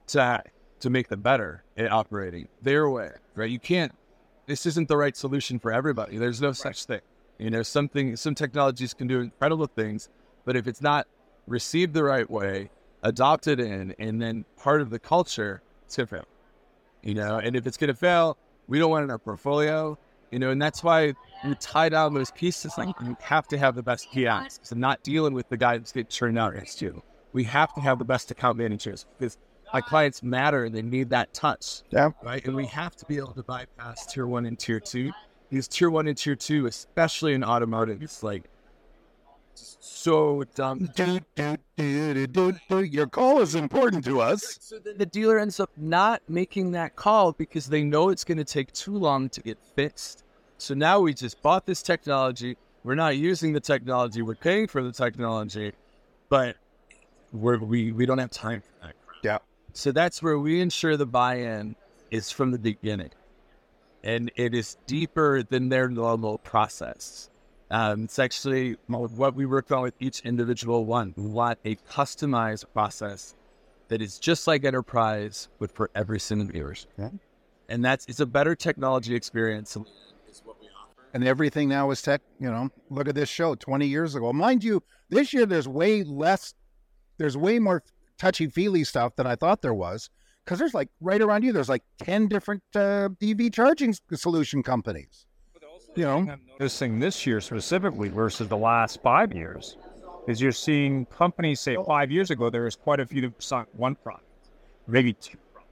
to 0.07 0.43
to 0.79 0.89
make 0.89 1.07
them 1.07 1.21
better 1.21 1.63
at 1.77 1.91
operating 1.91 2.47
their 2.61 2.89
way. 2.89 3.11
Right? 3.35 3.49
You 3.49 3.59
can't. 3.59 3.91
This 4.45 4.65
isn't 4.67 4.87
the 4.87 4.97
right 4.97 5.17
solution 5.17 5.57
for 5.57 5.71
everybody. 5.71 6.17
There's 6.17 6.41
no 6.41 6.51
such 6.51 6.85
thing. 6.85 7.01
You 7.39 7.49
know, 7.49 7.63
something 7.63 8.15
some 8.15 8.35
technologies 8.35 8.93
can 8.93 9.07
do 9.07 9.19
incredible 9.19 9.67
things, 9.67 10.09
but 10.45 10.55
if 10.55 10.67
it's 10.67 10.81
not 10.81 11.07
received 11.47 11.93
the 11.93 12.03
right 12.03 12.29
way, 12.29 12.69
adopted 13.03 13.59
in, 13.59 13.95
and 13.99 14.21
then 14.21 14.45
part 14.57 14.81
of 14.81 14.89
the 14.89 14.99
culture, 14.99 15.61
it's 15.85 15.97
gonna 15.97 16.07
fail. 16.07 16.25
You 17.01 17.15
know, 17.15 17.37
and 17.37 17.55
if 17.55 17.65
it's 17.67 17.77
gonna 17.77 17.95
fail, 17.95 18.37
we 18.67 18.79
don't 18.79 18.89
want 18.91 19.01
it 19.01 19.05
in 19.05 19.11
our 19.11 19.17
portfolio. 19.17 19.97
You 20.31 20.39
know, 20.39 20.49
and 20.49 20.61
that's 20.61 20.83
why 20.83 21.13
we 21.45 21.55
tie 21.55 21.89
down 21.89 22.13
those 22.13 22.31
pieces. 22.31 22.77
Like 22.77 22.95
you 23.01 23.15
have 23.21 23.47
to 23.49 23.57
have 23.57 23.75
the 23.75 23.83
best 23.83 24.11
PIs. 24.11 24.59
So 24.63 24.75
not 24.75 25.03
dealing 25.03 25.33
with 25.33 25.49
the 25.49 25.57
guy 25.57 25.77
that's 25.77 25.91
getting 25.91 26.09
turned 26.09 26.37
out 26.37 26.53
against 26.53 26.81
you. 26.81 27.01
We 27.35 27.43
have 27.43 27.73
to 27.73 27.81
have 27.81 27.99
the 27.99 28.05
best 28.05 28.31
account 28.31 28.57
managers 28.57 29.05
because 29.19 29.37
my 29.73 29.81
clients 29.81 30.23
matter 30.23 30.63
and 30.63 30.73
they 30.73 30.81
need 30.81 31.09
that 31.09 31.33
touch. 31.33 31.81
Yeah. 31.89 32.11
Right. 32.23 32.45
And 32.45 32.55
we 32.55 32.65
have 32.67 32.95
to 32.95 33.05
be 33.05 33.17
able 33.17 33.33
to 33.33 33.43
bypass 33.43 34.05
tier 34.05 34.25
one 34.25 34.45
and 34.45 34.57
tier 34.57 34.79
two. 34.79 35.11
Because 35.49 35.67
tier 35.67 35.89
one 35.89 36.07
and 36.07 36.17
tier 36.17 36.37
two, 36.37 36.65
especially 36.65 37.33
in 37.33 37.43
automotive, 37.43 38.01
it's 38.01 38.23
like 38.23 38.45
so 39.53 40.45
dumb. 40.55 40.89
Do, 40.95 41.19
do, 41.35 41.57
do, 41.75 42.13
do, 42.13 42.27
do, 42.27 42.53
do. 42.69 42.83
Your 42.83 43.07
call 43.07 43.41
is 43.41 43.53
important 43.53 44.05
to 44.05 44.21
us. 44.21 44.57
So 44.61 44.79
then 44.79 44.97
the 44.97 45.05
dealer 45.05 45.37
ends 45.37 45.59
up 45.59 45.71
not 45.75 46.21
making 46.29 46.71
that 46.71 46.95
call 46.95 47.33
because 47.33 47.67
they 47.67 47.83
know 47.83 48.11
it's 48.11 48.23
going 48.23 48.37
to 48.37 48.45
take 48.45 48.71
too 48.71 48.97
long 48.97 49.27
to 49.31 49.41
get 49.41 49.57
fixed. 49.75 50.23
So 50.57 50.73
now 50.73 51.01
we 51.01 51.13
just 51.13 51.41
bought 51.41 51.65
this 51.65 51.81
technology. 51.81 52.55
We're 52.85 52.95
not 52.95 53.17
using 53.17 53.51
the 53.51 53.59
technology. 53.59 54.21
We're 54.21 54.35
paying 54.35 54.67
for 54.67 54.81
the 54.81 54.93
technology, 54.93 55.73
but 56.29 56.55
we're, 57.35 57.57
we 57.59 57.91
we 57.91 58.05
don't 58.05 58.17
have 58.17 58.31
time 58.31 58.61
for 58.61 58.87
that. 58.87 58.95
crap. 59.05 59.17
Yeah. 59.23 59.37
So 59.73 59.91
that's 59.91 60.23
where 60.23 60.39
we 60.39 60.61
ensure 60.61 60.97
the 60.97 61.05
buy-in 61.05 61.75
is 62.11 62.31
from 62.31 62.51
the 62.51 62.59
beginning, 62.59 63.11
and 64.03 64.31
it 64.35 64.53
is 64.53 64.77
deeper 64.87 65.43
than 65.43 65.69
their 65.69 65.89
normal 65.89 66.37
process. 66.39 67.29
Um, 67.71 68.03
it's 68.03 68.19
actually 68.19 68.77
what 68.87 69.35
we 69.35 69.45
work 69.45 69.71
on 69.71 69.81
with 69.81 69.95
each 69.99 70.21
individual 70.21 70.85
one. 70.85 71.13
We 71.17 71.27
want 71.27 71.59
a 71.65 71.75
customized 71.75 72.65
process 72.73 73.35
that 73.87 74.01
is 74.01 74.19
just 74.19 74.47
like 74.47 74.63
enterprise, 74.65 75.49
but 75.59 75.71
for 75.71 75.89
every 75.95 76.19
single 76.19 76.47
dealership. 76.47 76.87
Yeah. 76.97 77.09
And 77.69 77.83
that's 77.83 78.05
it's 78.07 78.19
a 78.19 78.25
better 78.25 78.55
technology 78.55 79.15
experience. 79.15 79.75
Is 79.75 80.41
what 80.45 80.61
we 80.61 80.67
offer. 80.67 81.09
And 81.13 81.27
everything 81.27 81.69
now 81.69 81.89
is 81.91 82.01
tech. 82.01 82.21
You 82.39 82.51
know, 82.51 82.69
look 82.89 83.07
at 83.07 83.15
this 83.15 83.29
show 83.29 83.55
20 83.55 83.87
years 83.87 84.15
ago. 84.15 84.31
Mind 84.31 84.63
you, 84.63 84.83
this 85.09 85.33
year 85.33 85.45
there's 85.45 85.67
way 85.67 86.03
less, 86.03 86.53
there's 87.17 87.37
way 87.37 87.59
more 87.59 87.83
touchy 88.17 88.47
feely 88.47 88.83
stuff 88.83 89.15
than 89.15 89.27
I 89.27 89.35
thought 89.35 89.61
there 89.61 89.73
was. 89.73 90.09
Because 90.43 90.59
there's 90.59 90.73
like 90.73 90.89
right 91.01 91.21
around 91.21 91.43
you, 91.43 91.51
there's 91.51 91.69
like 91.69 91.83
10 92.03 92.27
different 92.27 92.61
uh, 92.75 93.09
EV 93.21 93.51
charging 93.51 93.95
solution 94.13 94.61
companies. 94.61 95.25
You 95.95 96.03
know, 96.03 96.17
I'm 96.17 96.41
noticing 96.59 96.99
this 96.99 97.25
year 97.25 97.39
specifically 97.39 98.09
versus 98.09 98.47
the 98.49 98.57
last 98.57 99.01
five 99.01 99.33
years 99.33 99.77
is 100.27 100.41
you're 100.41 100.51
seeing 100.51 101.05
companies 101.05 101.61
say 101.61 101.77
five 101.87 102.11
years 102.11 102.31
ago 102.31 102.49
there 102.49 102.63
was 102.63 102.75
quite 102.75 102.99
a 102.99 103.05
few 103.05 103.21
that 103.21 103.41
sought 103.41 103.67
one 103.75 103.95
product, 103.95 104.25
maybe 104.87 105.13
two 105.13 105.37
products. 105.53 105.71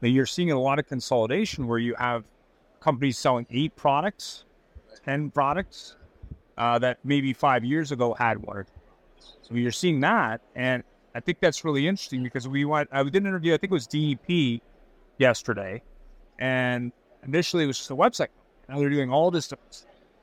Now 0.00 0.08
you're 0.08 0.26
seeing 0.26 0.50
a 0.50 0.60
lot 0.60 0.78
of 0.78 0.88
consolidation 0.88 1.66
where 1.66 1.78
you 1.78 1.94
have 1.94 2.24
companies 2.80 3.16
selling 3.16 3.46
eight 3.50 3.76
products, 3.76 4.44
ten 5.04 5.30
products, 5.30 5.96
uh, 6.58 6.78
that 6.80 6.98
maybe 7.04 7.32
five 7.32 7.64
years 7.64 7.92
ago 7.92 8.14
had 8.14 8.38
one. 8.38 8.66
So 9.42 9.54
you're 9.54 9.72
seeing 9.72 10.00
that, 10.00 10.40
and 10.54 10.82
I 11.14 11.20
think 11.20 11.38
that's 11.40 11.64
really 11.64 11.86
interesting 11.86 12.22
because 12.22 12.48
we 12.48 12.64
went. 12.64 12.88
I 12.92 13.02
did 13.02 13.16
an 13.16 13.26
interview. 13.26 13.54
I 13.54 13.56
think 13.56 13.70
it 13.70 13.74
was 13.74 13.86
DEP 13.86 14.62
yesterday, 15.18 15.82
and 16.38 16.92
initially 17.24 17.64
it 17.64 17.66
was 17.66 17.78
just 17.78 17.90
a 17.90 17.96
website. 17.96 18.28
Now 18.68 18.78
they're 18.78 18.90
doing 18.90 19.10
all 19.10 19.30
this 19.30 19.46
stuff, 19.46 19.58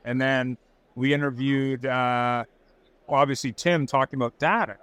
and 0.06 0.20
then 0.20 0.58
we 0.96 1.14
interviewed, 1.14 1.86
uh, 1.86 2.44
obviously 3.08 3.52
Tim 3.52 3.86
talking 3.86 4.18
about 4.18 4.38
data, 4.40 4.78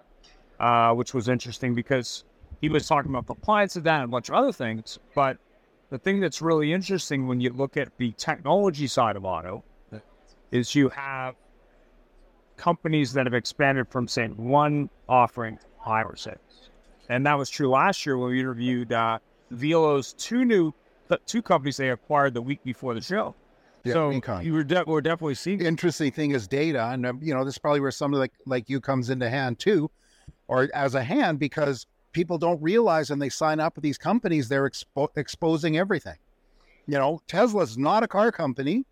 uh, 0.58 0.94
which 0.94 1.12
was 1.14 1.28
interesting 1.28 1.74
because 1.74 2.24
he 2.60 2.68
was 2.68 2.86
talking 2.86 3.10
about 3.10 3.26
compliance 3.26 3.76
of 3.76 3.84
that 3.84 3.96
and 3.96 4.04
a 4.04 4.08
bunch 4.08 4.28
of 4.28 4.34
other 4.34 4.52
things. 4.52 4.98
But 5.14 5.38
the 5.90 5.98
thing 5.98 6.20
that's 6.20 6.42
really 6.42 6.72
interesting 6.72 7.26
when 7.26 7.40
you 7.40 7.50
look 7.50 7.76
at 7.76 7.96
the 7.98 8.12
technology 8.12 8.86
side 8.86 9.16
of 9.16 9.24
auto 9.24 9.64
is 10.50 10.74
you 10.74 10.88
have 10.88 11.34
companies 12.58 13.12
that 13.14 13.24
have 13.24 13.34
expanded 13.34 13.88
from 13.88 14.06
say 14.06 14.26
one 14.26 14.90
offering 15.08 15.56
to 15.56 15.64
five 15.84 16.06
or 16.06 16.16
six, 16.16 16.38
and 17.08 17.24
that 17.24 17.38
was 17.38 17.48
true 17.48 17.70
last 17.70 18.04
year 18.04 18.18
when 18.18 18.30
we 18.30 18.40
interviewed 18.40 18.92
uh, 18.92 19.18
Velo's 19.50 20.12
two 20.12 20.44
new 20.44 20.74
two 21.24 21.40
companies 21.40 21.78
they 21.78 21.90
acquired 21.90 22.34
the 22.34 22.42
week 22.42 22.62
before 22.64 22.92
the 22.92 23.00
show. 23.00 23.34
Yeah, 23.84 23.92
so 23.94 24.40
you 24.40 24.52
were 24.52 24.64
de- 24.64 24.84
we're 24.86 25.00
definitely 25.00 25.36
seeing 25.36 25.62
interesting 25.62 26.10
thing 26.12 26.32
is 26.32 26.46
data, 26.46 26.88
and 26.88 27.06
um, 27.06 27.20
you 27.22 27.32
know 27.32 27.44
this 27.44 27.54
is 27.54 27.58
probably 27.58 27.80
where 27.80 27.90
somebody 27.90 28.18
like 28.18 28.32
like 28.44 28.68
you 28.68 28.80
comes 28.80 29.08
into 29.08 29.30
hand 29.30 29.58
too, 29.58 29.90
or 30.48 30.68
as 30.74 30.94
a 30.94 31.02
hand 31.02 31.38
because 31.38 31.86
people 32.12 32.36
don't 32.36 32.60
realize 32.60 33.10
when 33.10 33.18
they 33.18 33.28
sign 33.28 33.60
up 33.60 33.76
with 33.76 33.82
these 33.84 33.98
companies 33.98 34.48
they're 34.48 34.68
expo- 34.68 35.08
exposing 35.16 35.78
everything. 35.78 36.16
You 36.86 36.98
know, 36.98 37.20
Tesla's 37.28 37.78
not 37.78 38.02
a 38.02 38.08
car 38.08 38.32
company. 38.32 38.84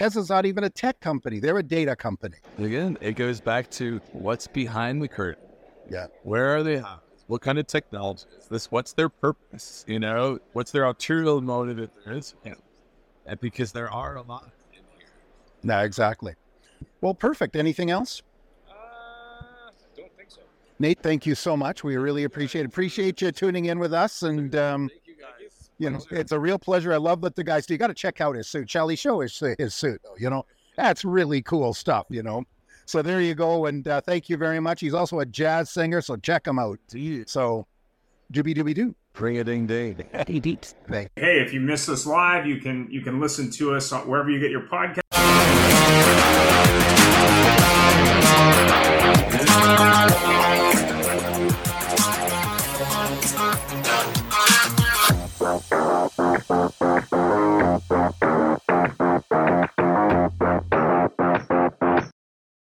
Tesla's 0.00 0.30
not 0.30 0.46
even 0.46 0.64
a 0.64 0.70
tech 0.70 0.98
company. 1.00 1.40
They're 1.40 1.58
a 1.58 1.62
data 1.62 1.94
company. 1.94 2.38
Again, 2.56 2.96
it 3.02 3.16
goes 3.16 3.38
back 3.38 3.70
to 3.72 4.00
what's 4.12 4.46
behind 4.46 5.02
the 5.02 5.08
curtain. 5.08 5.44
Yeah. 5.90 6.06
Where 6.22 6.56
are 6.56 6.62
they? 6.62 6.82
What 7.26 7.42
kind 7.42 7.58
of 7.58 7.66
technology 7.66 8.24
is 8.38 8.46
this? 8.46 8.70
What's 8.70 8.94
their 8.94 9.10
purpose? 9.10 9.84
You 9.86 9.98
know, 9.98 10.38
what's 10.54 10.70
their 10.70 10.84
ulterior 10.84 11.42
motive 11.42 11.78
if 11.78 11.90
there 12.02 12.14
is? 12.14 12.34
Yeah. 12.46 12.54
And 13.26 13.38
because 13.40 13.72
there 13.72 13.90
are 13.90 14.16
a 14.16 14.22
lot 14.22 14.50
in 14.72 14.78
here. 14.96 15.06
No, 15.62 15.80
exactly. 15.80 16.34
Well, 17.02 17.12
perfect. 17.12 17.54
Anything 17.54 17.90
else? 17.90 18.22
Uh, 18.70 18.72
don't 19.94 20.16
think 20.16 20.30
so. 20.30 20.40
Nate, 20.78 21.02
thank 21.02 21.26
you 21.26 21.34
so 21.34 21.58
much. 21.58 21.84
We 21.84 21.98
really 21.98 22.24
appreciate 22.24 22.62
it. 22.62 22.68
Appreciate 22.68 23.20
you 23.20 23.32
tuning 23.32 23.66
in 23.66 23.78
with 23.78 23.92
us. 23.92 24.22
And, 24.22 24.56
um, 24.56 24.88
Thank 24.88 24.99
you 25.80 25.90
guys. 25.90 26.06
you 26.10 26.16
know, 26.16 26.20
it's 26.20 26.32
a 26.32 26.38
real 26.38 26.58
pleasure. 26.58 26.92
I 26.92 26.98
love 26.98 27.22
what 27.22 27.34
the 27.34 27.44
guys 27.44 27.66
do. 27.66 27.74
You 27.74 27.78
got 27.78 27.88
to 27.88 27.94
check 27.94 28.20
out 28.20 28.36
his 28.36 28.48
suit. 28.48 28.70
Shall 28.70 28.88
he 28.88 28.96
show 28.96 29.20
his, 29.20 29.42
his 29.58 29.74
suit? 29.74 30.00
Though, 30.04 30.14
you 30.18 30.30
know, 30.30 30.44
that's 30.76 31.04
really 31.04 31.42
cool 31.42 31.74
stuff, 31.74 32.06
you 32.10 32.22
know. 32.22 32.44
So 32.86 33.02
there 33.02 33.20
you 33.20 33.34
go. 33.34 33.66
And 33.66 33.86
uh, 33.86 34.00
thank 34.00 34.28
you 34.28 34.36
very 34.36 34.60
much. 34.60 34.80
He's 34.80 34.94
also 34.94 35.20
a 35.20 35.26
jazz 35.26 35.70
singer. 35.70 36.00
So 36.00 36.16
check 36.16 36.46
him 36.46 36.58
out. 36.58 36.78
So, 37.26 37.66
dooby 38.32 38.56
dooby 38.56 38.74
doo. 38.74 38.94
Bring 39.12 39.38
a 39.38 39.44
ding 39.44 39.66
ding. 39.66 40.04
Hey, 41.16 41.40
if 41.40 41.52
you 41.52 41.60
missed 41.60 41.88
us 41.88 42.06
live, 42.06 42.46
you 42.46 42.58
can 42.58 42.88
you 42.90 43.00
can 43.00 43.20
listen 43.20 43.50
to 43.52 43.74
us 43.74 43.92
wherever 43.92 44.30
you 44.30 44.38
get 44.38 44.50
your 44.50 44.62
podcast. 44.62 45.00